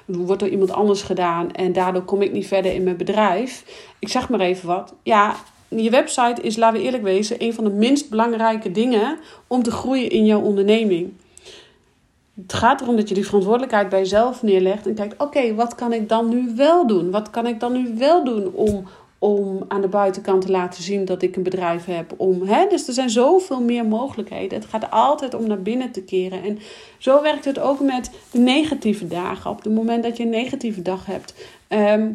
wordt 0.05 0.39
door 0.39 0.49
iemand 0.49 0.71
anders 0.71 1.01
gedaan 1.01 1.51
en 1.51 1.73
daardoor 1.73 2.03
kom 2.03 2.21
ik 2.21 2.31
niet 2.31 2.47
verder 2.47 2.73
in 2.73 2.83
mijn 2.83 2.97
bedrijf. 2.97 3.63
Ik 3.99 4.07
zeg 4.07 4.29
maar 4.29 4.39
even 4.39 4.67
wat. 4.67 4.93
Ja, 5.03 5.35
je 5.67 5.89
website 5.89 6.41
is, 6.41 6.55
laten 6.55 6.79
we 6.79 6.85
eerlijk 6.85 7.03
wezen, 7.03 7.35
een 7.39 7.53
van 7.53 7.63
de 7.63 7.69
minst 7.69 8.09
belangrijke 8.09 8.71
dingen 8.71 9.17
om 9.47 9.63
te 9.63 9.71
groeien 9.71 10.09
in 10.09 10.25
jouw 10.25 10.41
onderneming. 10.41 11.13
Het 12.41 12.53
gaat 12.53 12.81
erom 12.81 12.95
dat 12.95 13.09
je 13.09 13.15
die 13.15 13.25
verantwoordelijkheid 13.25 13.89
bij 13.89 13.99
jezelf 13.99 14.43
neerlegt 14.43 14.87
en 14.87 14.93
kijkt: 14.93 15.21
oké, 15.21 15.55
wat 15.55 15.75
kan 15.75 15.93
ik 15.93 16.09
dan 16.09 16.29
nu 16.29 16.55
wel 16.55 16.87
doen? 16.87 17.11
Wat 17.11 17.29
kan 17.29 17.47
ik 17.47 17.59
dan 17.59 17.73
nu 17.73 17.95
wel 17.97 18.23
doen 18.23 18.53
om, 18.53 18.85
om 19.19 19.65
aan 19.67 19.81
de 19.81 19.87
buitenkant 19.87 20.41
te 20.41 20.51
laten 20.51 20.83
zien 20.83 21.05
dat 21.05 21.21
ik 21.21 21.35
een 21.35 21.43
bedrijf 21.43 21.85
heb. 21.85 22.13
Om, 22.17 22.41
hè? 22.41 22.67
Dus 22.69 22.87
er 22.87 22.93
zijn 22.93 23.09
zoveel 23.09 23.61
meer 23.61 23.85
mogelijkheden. 23.85 24.59
Het 24.59 24.67
gaat 24.67 24.91
altijd 24.91 25.33
om 25.33 25.47
naar 25.47 25.61
binnen 25.61 25.91
te 25.91 26.03
keren. 26.03 26.43
En 26.43 26.59
zo 26.97 27.21
werkt 27.21 27.45
het 27.45 27.59
ook 27.59 27.79
met 27.79 28.11
de 28.31 28.39
negatieve 28.39 29.07
dagen. 29.07 29.51
Op 29.51 29.63
het 29.63 29.73
moment 29.73 30.03
dat 30.03 30.17
je 30.17 30.23
een 30.23 30.29
negatieve 30.29 30.81
dag 30.81 31.05
hebt. 31.05 31.33
Ehm, 31.67 32.11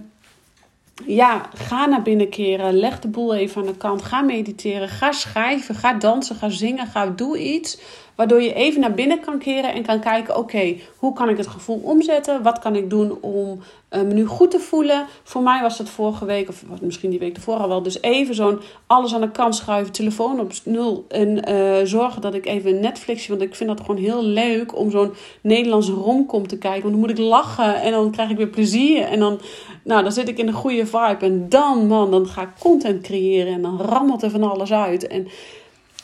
ja, 1.07 1.49
ga 1.55 1.87
naar 1.87 2.03
binnen 2.03 2.29
keren. 2.29 2.79
Leg 2.79 3.01
de 3.01 3.09
boel 3.09 3.35
even 3.35 3.61
aan 3.61 3.67
de 3.67 3.77
kant. 3.77 4.03
Ga 4.03 4.21
mediteren. 4.21 4.89
Ga 4.89 5.13
schrijven. 5.13 5.75
Ga 5.75 5.93
dansen. 5.93 6.37
Ga 6.37 6.49
zingen. 6.49 6.87
Ga 6.87 7.07
doe 7.07 7.39
iets 7.39 7.79
Waardoor 8.21 8.43
je 8.43 8.55
even 8.55 8.81
naar 8.81 8.95
binnen 8.95 9.21
kan 9.21 9.39
keren 9.39 9.73
en 9.73 9.83
kan 9.83 10.01
kijken: 10.01 10.37
oké, 10.37 10.77
hoe 10.97 11.13
kan 11.13 11.29
ik 11.29 11.37
het 11.37 11.47
gevoel 11.47 11.81
omzetten? 11.83 12.43
Wat 12.43 12.59
kan 12.59 12.77
ik 12.77 12.91
doen 12.91 13.19
om 13.21 13.61
uh, 13.91 14.01
me 14.01 14.15
nu 14.15 14.27
goed 14.27 14.51
te 14.51 14.59
voelen? 14.59 15.07
Voor 15.23 15.43
mij 15.43 15.63
was 15.63 15.79
dat 15.79 15.89
vorige 15.89 16.25
week, 16.25 16.49
of 16.49 16.65
misschien 16.81 17.11
die 17.11 17.19
week 17.19 17.37
ervoor 17.37 17.57
al 17.57 17.69
wel, 17.69 17.83
dus 17.83 18.03
even 18.03 18.35
zo'n 18.35 18.61
alles 18.87 19.15
aan 19.15 19.21
de 19.21 19.31
kant 19.31 19.55
schuiven, 19.55 19.93
telefoon 19.93 20.41
op 20.41 20.53
nul. 20.65 21.05
En 21.09 21.51
uh, 21.51 21.75
zorgen 21.85 22.21
dat 22.21 22.35
ik 22.35 22.47
even 22.47 22.75
een 22.75 22.81
Netflixje, 22.81 23.31
want 23.31 23.43
ik 23.43 23.55
vind 23.55 23.69
dat 23.69 23.81
gewoon 23.81 24.01
heel 24.01 24.23
leuk 24.23 24.77
om 24.77 24.91
zo'n 24.91 25.13
Nederlandse 25.41 25.93
romcom 25.93 26.47
te 26.47 26.59
kijken. 26.59 26.83
Want 26.83 26.93
dan 26.93 27.01
moet 27.01 27.19
ik 27.19 27.25
lachen 27.25 27.83
en 27.83 27.91
dan 27.91 28.11
krijg 28.11 28.31
ik 28.31 28.37
weer 28.37 28.49
plezier. 28.49 29.03
En 29.03 29.19
dan, 29.19 29.41
nou, 29.85 30.03
dan 30.03 30.13
zit 30.13 30.29
ik 30.29 30.39
in 30.39 30.49
een 30.49 30.53
goede 30.53 30.87
vibe. 30.87 31.19
En 31.21 31.49
dan, 31.49 31.87
man, 31.87 32.11
dan 32.11 32.27
ga 32.27 32.43
ik 32.43 32.49
content 32.59 33.03
creëren 33.03 33.53
en 33.53 33.63
dan 33.63 33.81
rammelt 33.81 34.23
er 34.23 34.31
van 34.31 34.51
alles 34.51 34.73
uit. 34.73 35.07
En 35.07 35.29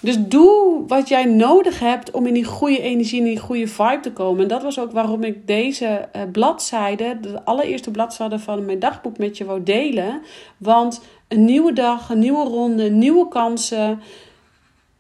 dus 0.01 0.17
doe 0.19 0.85
wat 0.87 1.09
jij 1.09 1.25
nodig 1.25 1.79
hebt 1.79 2.11
om 2.11 2.27
in 2.27 2.35
die 2.35 2.45
goede 2.45 2.81
energie, 2.81 3.19
in 3.19 3.25
die 3.25 3.39
goede 3.39 3.69
vibe 3.69 4.01
te 4.01 4.13
komen. 4.13 4.43
En 4.43 4.49
dat 4.49 4.63
was 4.63 4.79
ook 4.79 4.93
waarom 4.93 5.25
ik 5.25 5.47
deze 5.47 6.09
uh, 6.17 6.23
bladzijde, 6.33 7.19
de 7.21 7.45
allereerste 7.45 7.91
bladzijde 7.91 8.39
van 8.39 8.65
mijn 8.65 8.79
dagboek 8.79 9.19
met 9.19 9.37
je 9.37 9.45
wou 9.45 9.63
delen. 9.63 10.23
Want 10.57 11.01
een 11.29 11.45
nieuwe 11.45 11.73
dag, 11.73 12.11
een 12.11 12.19
nieuwe 12.19 12.45
ronde, 12.45 12.91
nieuwe 12.91 13.29
kansen. 13.29 14.01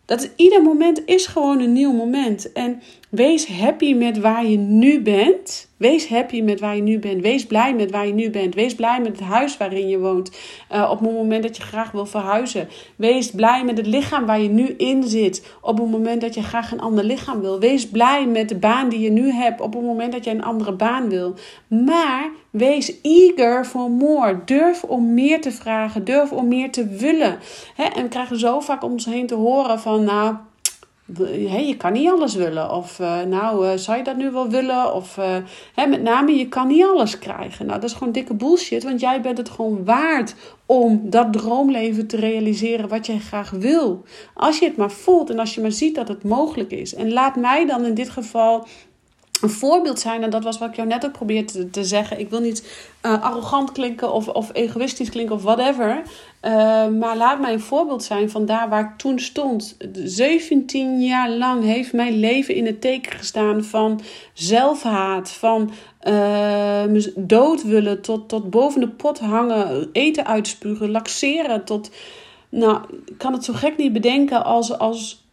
Dat 0.04 0.30
ieder 0.36 0.62
moment 0.62 1.02
is 1.06 1.26
gewoon 1.26 1.60
een 1.60 1.72
nieuw 1.72 1.92
moment. 1.92 2.52
En 2.52 2.82
wees 3.16 3.46
happy 3.46 3.94
met 3.94 4.18
waar 4.18 4.46
je 4.46 4.56
nu 4.56 5.02
bent. 5.02 5.68
Wees 5.76 6.08
happy 6.08 6.40
met 6.40 6.60
waar 6.60 6.76
je 6.76 6.82
nu 6.82 6.98
bent. 6.98 7.22
Wees 7.22 7.46
blij 7.46 7.74
met 7.74 7.90
waar 7.90 8.06
je 8.06 8.12
nu 8.12 8.30
bent. 8.30 8.54
Wees 8.54 8.74
blij 8.74 9.00
met 9.00 9.18
het 9.18 9.20
huis 9.20 9.56
waarin 9.56 9.88
je 9.88 9.98
woont. 9.98 10.30
Uh, 10.72 10.88
op 10.90 11.00
het 11.00 11.12
moment 11.12 11.42
dat 11.42 11.56
je 11.56 11.62
graag 11.62 11.90
wil 11.90 12.06
verhuizen. 12.06 12.68
Wees 12.96 13.30
blij 13.30 13.64
met 13.64 13.76
het 13.76 13.86
lichaam 13.86 14.26
waar 14.26 14.40
je 14.40 14.48
nu 14.48 14.66
in 14.66 15.02
zit. 15.04 15.56
Op 15.60 15.78
het 15.78 15.90
moment 15.90 16.20
dat 16.20 16.34
je 16.34 16.42
graag 16.42 16.72
een 16.72 16.80
ander 16.80 17.04
lichaam 17.04 17.40
wil. 17.40 17.58
Wees 17.58 17.88
blij 17.88 18.26
met 18.26 18.48
de 18.48 18.56
baan 18.56 18.88
die 18.88 19.00
je 19.00 19.10
nu 19.10 19.30
hebt. 19.30 19.60
Op 19.60 19.72
het 19.72 19.82
moment 19.82 20.12
dat 20.12 20.24
je 20.24 20.30
een 20.30 20.44
andere 20.44 20.72
baan 20.72 21.08
wil. 21.08 21.34
Maar 21.68 22.30
wees 22.50 23.00
eager 23.02 23.64
for 23.64 23.90
more. 23.90 24.40
Durf 24.44 24.82
om 24.82 25.14
meer 25.14 25.40
te 25.40 25.52
vragen. 25.52 26.04
Durf 26.04 26.32
om 26.32 26.48
meer 26.48 26.70
te 26.70 26.86
willen. 26.86 27.38
en 27.76 28.02
we 28.02 28.08
krijgen 28.08 28.38
zo 28.38 28.60
vaak 28.60 28.84
om 28.84 28.92
ons 28.92 29.04
heen 29.04 29.26
te 29.26 29.34
horen 29.34 29.80
van 29.80 30.04
nou 30.04 30.34
je 31.66 31.74
kan 31.76 31.92
niet 31.92 32.10
alles 32.10 32.34
willen. 32.34 32.70
Of 32.70 32.98
uh, 32.98 33.22
nou, 33.22 33.66
uh, 33.66 33.76
zou 33.76 33.98
je 33.98 34.04
dat 34.04 34.16
nu 34.16 34.30
wel 34.30 34.48
willen? 34.48 34.94
Of 34.94 35.16
uh, 35.16 35.88
met 35.88 36.02
name, 36.02 36.36
je 36.36 36.48
kan 36.48 36.66
niet 36.66 36.84
alles 36.84 37.18
krijgen. 37.18 37.66
Nou, 37.66 37.80
dat 37.80 37.90
is 37.90 37.96
gewoon 37.96 38.12
dikke 38.12 38.34
bullshit. 38.34 38.84
Want 38.84 39.00
jij 39.00 39.20
bent 39.20 39.38
het 39.38 39.50
gewoon 39.50 39.84
waard 39.84 40.34
om 40.66 41.10
dat 41.10 41.32
droomleven 41.32 42.06
te 42.06 42.16
realiseren 42.16 42.88
wat 42.88 43.06
jij 43.06 43.18
graag 43.18 43.50
wil. 43.50 44.04
Als 44.34 44.58
je 44.58 44.64
het 44.64 44.76
maar 44.76 44.90
voelt 44.90 45.30
en 45.30 45.38
als 45.38 45.54
je 45.54 45.60
maar 45.60 45.72
ziet 45.72 45.94
dat 45.94 46.08
het 46.08 46.24
mogelijk 46.24 46.70
is. 46.70 46.94
En 46.94 47.12
laat 47.12 47.36
mij 47.36 47.66
dan 47.66 47.84
in 47.84 47.94
dit 47.94 48.10
geval 48.10 48.66
een 49.40 49.50
voorbeeld 49.50 50.00
zijn. 50.00 50.22
En 50.22 50.30
dat 50.30 50.44
was 50.44 50.58
wat 50.58 50.68
ik 50.68 50.76
jou 50.76 50.88
net 50.88 51.04
ook 51.04 51.12
probeerde 51.12 51.70
te, 51.70 51.84
zeggen. 51.84 52.18
Ik 52.20 52.30
wil 52.30 52.40
niet 52.40 52.88
uh, 53.02 53.22
arrogant 53.22 53.72
klinken 53.72 54.12
of, 54.12 54.28
of 54.28 54.50
egoïstisch 54.52 55.10
klinken 55.10 55.34
of 55.34 55.42
whatever. 55.42 56.02
Uh, 56.42 56.88
maar 56.88 57.16
laat 57.16 57.40
mij 57.40 57.52
een 57.52 57.60
voorbeeld 57.60 58.04
zijn 58.04 58.30
van 58.30 58.46
daar 58.46 58.68
waar 58.68 58.80
ik 58.80 58.98
toen 58.98 59.18
stond. 59.18 59.76
17 60.04 61.02
jaar 61.02 61.30
lang 61.30 61.64
heeft 61.64 61.92
mijn 61.92 62.18
leven 62.18 62.54
in 62.54 62.66
het 62.66 62.80
teken 62.80 63.12
gestaan 63.12 63.64
van 63.64 64.00
zelfhaat. 64.32 65.30
Van 65.30 65.70
uh, 66.08 66.82
dood 67.14 67.62
willen 67.62 68.02
tot, 68.02 68.28
tot 68.28 68.50
boven 68.50 68.80
de 68.80 68.88
pot 68.88 69.18
hangen. 69.18 69.88
Eten 69.92 70.26
uitspugen, 70.26 70.90
laxeren. 70.90 71.64
Tot, 71.64 71.90
nou, 72.48 72.80
ik 73.06 73.18
kan 73.18 73.32
het 73.32 73.44
zo 73.44 73.52
gek 73.52 73.76
niet 73.76 73.92
bedenken 73.92 74.44
als... 74.44 74.78
als 74.78 75.24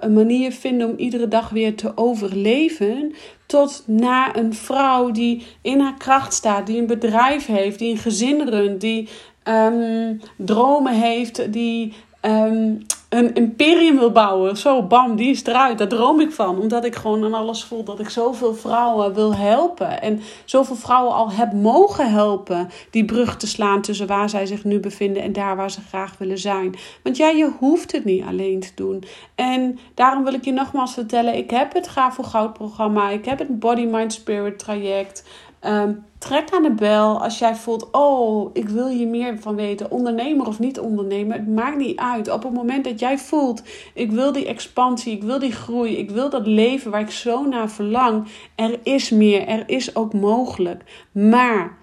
een 0.00 0.12
manier 0.12 0.52
vinden 0.52 0.88
om 0.88 0.96
iedere 0.96 1.28
dag 1.28 1.48
weer 1.48 1.76
te 1.76 1.92
overleven. 1.94 3.14
Tot 3.46 3.82
naar 3.86 4.36
een 4.36 4.54
vrouw 4.54 5.10
die 5.10 5.46
in 5.60 5.80
haar 5.80 5.96
kracht 5.98 6.32
staat, 6.32 6.66
die 6.66 6.78
een 6.78 6.86
bedrijf 6.86 7.46
heeft, 7.46 7.78
die 7.78 7.90
een 7.90 7.98
gezin 7.98 8.48
runt, 8.48 8.80
die 8.80 9.08
um, 9.44 10.20
dromen 10.36 10.94
heeft, 10.94 11.52
die 11.52 11.92
um, 12.26 12.86
een 13.08 13.34
imperium 13.34 13.98
wil 13.98 14.10
bouwen. 14.10 14.56
Zo, 14.56 14.82
bam, 14.82 15.16
die 15.16 15.30
is 15.30 15.44
eruit. 15.44 15.78
Daar 15.78 15.88
droom 15.88 16.20
ik 16.20 16.32
van. 16.32 16.58
Omdat 16.58 16.84
ik 16.84 16.94
gewoon 16.94 17.24
aan 17.24 17.34
alles 17.34 17.64
voel 17.64 17.84
dat 17.84 18.00
ik 18.00 18.08
zoveel 18.08 18.54
vrouwen 18.54 19.14
wil 19.14 19.34
helpen. 19.34 20.02
En 20.02 20.20
zoveel 20.44 20.76
vrouwen 20.76 21.14
al 21.14 21.30
heb 21.30 21.52
mogen 21.52 22.10
helpen. 22.10 22.68
Die 22.90 23.04
brug 23.04 23.36
te 23.36 23.46
slaan 23.46 23.82
tussen 23.82 24.06
waar 24.06 24.28
zij 24.28 24.46
zich 24.46 24.64
nu 24.64 24.80
bevinden 24.80 25.22
en 25.22 25.32
daar 25.32 25.56
waar 25.56 25.70
ze 25.70 25.80
graag 25.88 26.18
willen 26.18 26.38
zijn. 26.38 26.74
Want 27.02 27.16
jij, 27.16 27.36
je 27.36 27.50
hoeft 27.58 27.92
het 27.92 28.04
niet 28.04 28.24
alleen 28.24 28.60
te 28.60 28.72
doen. 28.74 29.04
En 29.34 29.78
daarom 29.94 30.24
wil 30.24 30.34
ik 30.34 30.44
je 30.44 30.52
nogmaals 30.52 30.94
vertellen. 30.94 31.36
Ik 31.36 31.50
heb 31.50 31.72
het 31.72 31.88
Ga 31.88 32.12
voor 32.12 32.24
Goud 32.24 32.52
programma. 32.52 33.10
Ik 33.10 33.24
heb 33.24 33.38
het 33.38 33.58
Body, 33.58 33.84
Mind, 33.84 34.12
Spirit 34.12 34.58
traject. 34.58 35.24
Ehm, 35.66 35.92
trek 36.18 36.50
aan 36.50 36.62
de 36.62 36.70
bel 36.70 37.22
als 37.22 37.38
jij 37.38 37.56
voelt: 37.56 37.88
Oh, 37.92 38.50
ik 38.52 38.68
wil 38.68 38.86
je 38.86 39.06
meer 39.06 39.38
van 39.38 39.54
weten. 39.54 39.90
Ondernemer 39.90 40.46
of 40.46 40.58
niet 40.58 40.78
ondernemer, 40.78 41.36
het 41.36 41.48
maakt 41.48 41.76
niet 41.76 41.98
uit. 41.98 42.30
Op 42.30 42.42
het 42.42 42.52
moment 42.52 42.84
dat 42.84 43.00
jij 43.00 43.18
voelt: 43.18 43.62
Ik 43.94 44.10
wil 44.10 44.32
die 44.32 44.46
expansie, 44.46 45.12
ik 45.12 45.22
wil 45.22 45.38
die 45.38 45.52
groei, 45.52 45.96
ik 45.96 46.10
wil 46.10 46.30
dat 46.30 46.46
leven 46.46 46.90
waar 46.90 47.00
ik 47.00 47.10
zo 47.10 47.44
naar 47.44 47.70
verlang. 47.70 48.26
Er 48.54 48.78
is 48.82 49.10
meer, 49.10 49.46
er 49.48 49.62
is 49.66 49.96
ook 49.96 50.12
mogelijk. 50.12 50.82
Maar 51.12 51.76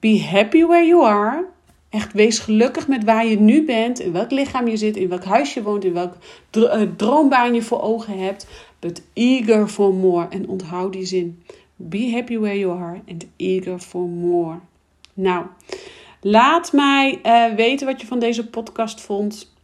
be 0.00 0.22
happy 0.30 0.64
where 0.64 0.86
you 0.86 1.04
are. 1.04 1.44
Echt, 1.90 2.12
wees 2.12 2.38
gelukkig 2.38 2.88
met 2.88 3.04
waar 3.04 3.26
je 3.26 3.40
nu 3.40 3.64
bent, 3.64 4.00
in 4.00 4.12
welk 4.12 4.30
lichaam 4.30 4.68
je 4.68 4.76
zit, 4.76 4.96
in 4.96 5.08
welk 5.08 5.24
huis 5.24 5.54
je 5.54 5.62
woont, 5.62 5.84
in 5.84 5.92
welk 5.92 6.12
eh, 6.50 6.80
droombaan 6.96 7.54
je 7.54 7.62
voor 7.62 7.82
ogen 7.82 8.18
hebt. 8.18 8.46
but 8.80 9.02
eager 9.14 9.68
for 9.68 9.94
more. 9.94 10.28
En 10.30 10.48
onthoud 10.48 10.92
die 10.92 11.06
zin. 11.06 11.42
Be 11.82 12.10
happy 12.10 12.38
where 12.38 12.58
you 12.58 12.78
are 12.78 13.00
and 13.08 13.26
eager 13.36 13.78
for 13.78 14.08
more. 14.08 14.58
Nou, 15.14 15.46
laat 16.20 16.72
mij 16.72 17.20
uh, 17.22 17.54
weten 17.54 17.86
wat 17.86 18.00
je 18.00 18.06
van 18.06 18.18
deze 18.18 18.46
podcast 18.48 19.00
vond. 19.00 19.54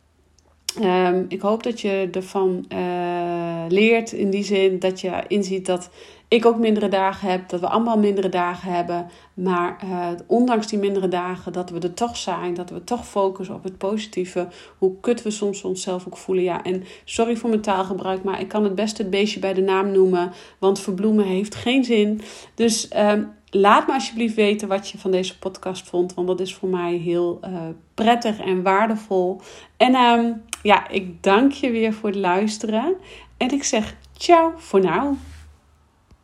Um, 0.83 1.25
ik 1.29 1.41
hoop 1.41 1.63
dat 1.63 1.81
je 1.81 2.09
ervan 2.13 2.65
uh, 2.69 3.65
leert 3.69 4.13
in 4.13 4.31
die 4.31 4.45
zin 4.45 4.79
dat 4.79 5.01
je 5.01 5.23
inziet 5.29 5.67
dat 5.67 5.91
ik 6.29 6.47
ook 6.47 6.59
mindere 6.59 6.89
dagen 6.89 7.31
heb, 7.31 7.49
dat 7.49 7.61
we 7.61 7.69
allemaal 7.69 7.99
mindere 7.99 8.29
dagen 8.29 8.73
hebben. 8.73 9.07
Maar 9.35 9.79
uh, 9.85 10.09
ondanks 10.27 10.67
die 10.67 10.79
mindere 10.79 11.09
dagen, 11.09 11.53
dat 11.53 11.71
we 11.71 11.81
er 11.81 11.95
toch 11.95 12.17
zijn, 12.17 12.55
dat 12.55 12.71
we 12.71 12.85
toch 12.85 13.07
focussen 13.07 13.55
op 13.55 13.63
het 13.63 13.79
positieve. 13.79 14.49
Hoe 14.79 15.01
kut 15.01 15.23
we 15.23 15.31
soms 15.31 15.63
onszelf 15.63 16.07
ook 16.07 16.17
voelen. 16.17 16.45
Ja, 16.45 16.63
en 16.63 16.85
sorry 17.05 17.37
voor 17.37 17.49
mijn 17.49 17.61
taalgebruik, 17.61 18.23
maar 18.23 18.41
ik 18.41 18.49
kan 18.49 18.65
het 18.65 18.75
best 18.75 18.99
het 18.99 19.11
beestje 19.11 19.41
bij 19.41 19.55
de 19.55 19.61
naam 19.61 19.91
noemen. 19.91 20.33
Want 20.59 20.81
verbloemen 20.81 21.25
heeft 21.25 21.55
geen 21.55 21.85
zin. 21.85 22.21
Dus 22.55 22.89
uh, 22.97 23.13
laat 23.51 23.87
me 23.87 23.93
alsjeblieft 23.93 24.35
weten 24.35 24.69
wat 24.69 24.89
je 24.89 24.99
van 24.99 25.11
deze 25.11 25.39
podcast 25.39 25.89
vond. 25.89 26.15
Want 26.15 26.27
dat 26.27 26.41
is 26.41 26.55
voor 26.55 26.69
mij 26.69 26.95
heel 26.95 27.41
uh, 27.45 27.51
prettig 27.95 28.39
en 28.39 28.63
waardevol. 28.63 29.41
En 29.77 29.93
uh, 29.93 30.33
ja, 30.63 30.89
ik 30.89 31.23
dank 31.23 31.53
je 31.53 31.71
weer 31.71 31.93
voor 31.93 32.09
het 32.09 32.19
luisteren. 32.19 32.95
En 33.37 33.51
ik 33.51 33.65
zeg 33.65 33.97
ciao 34.17 34.53
voor 34.57 34.81
nu. 34.81 35.17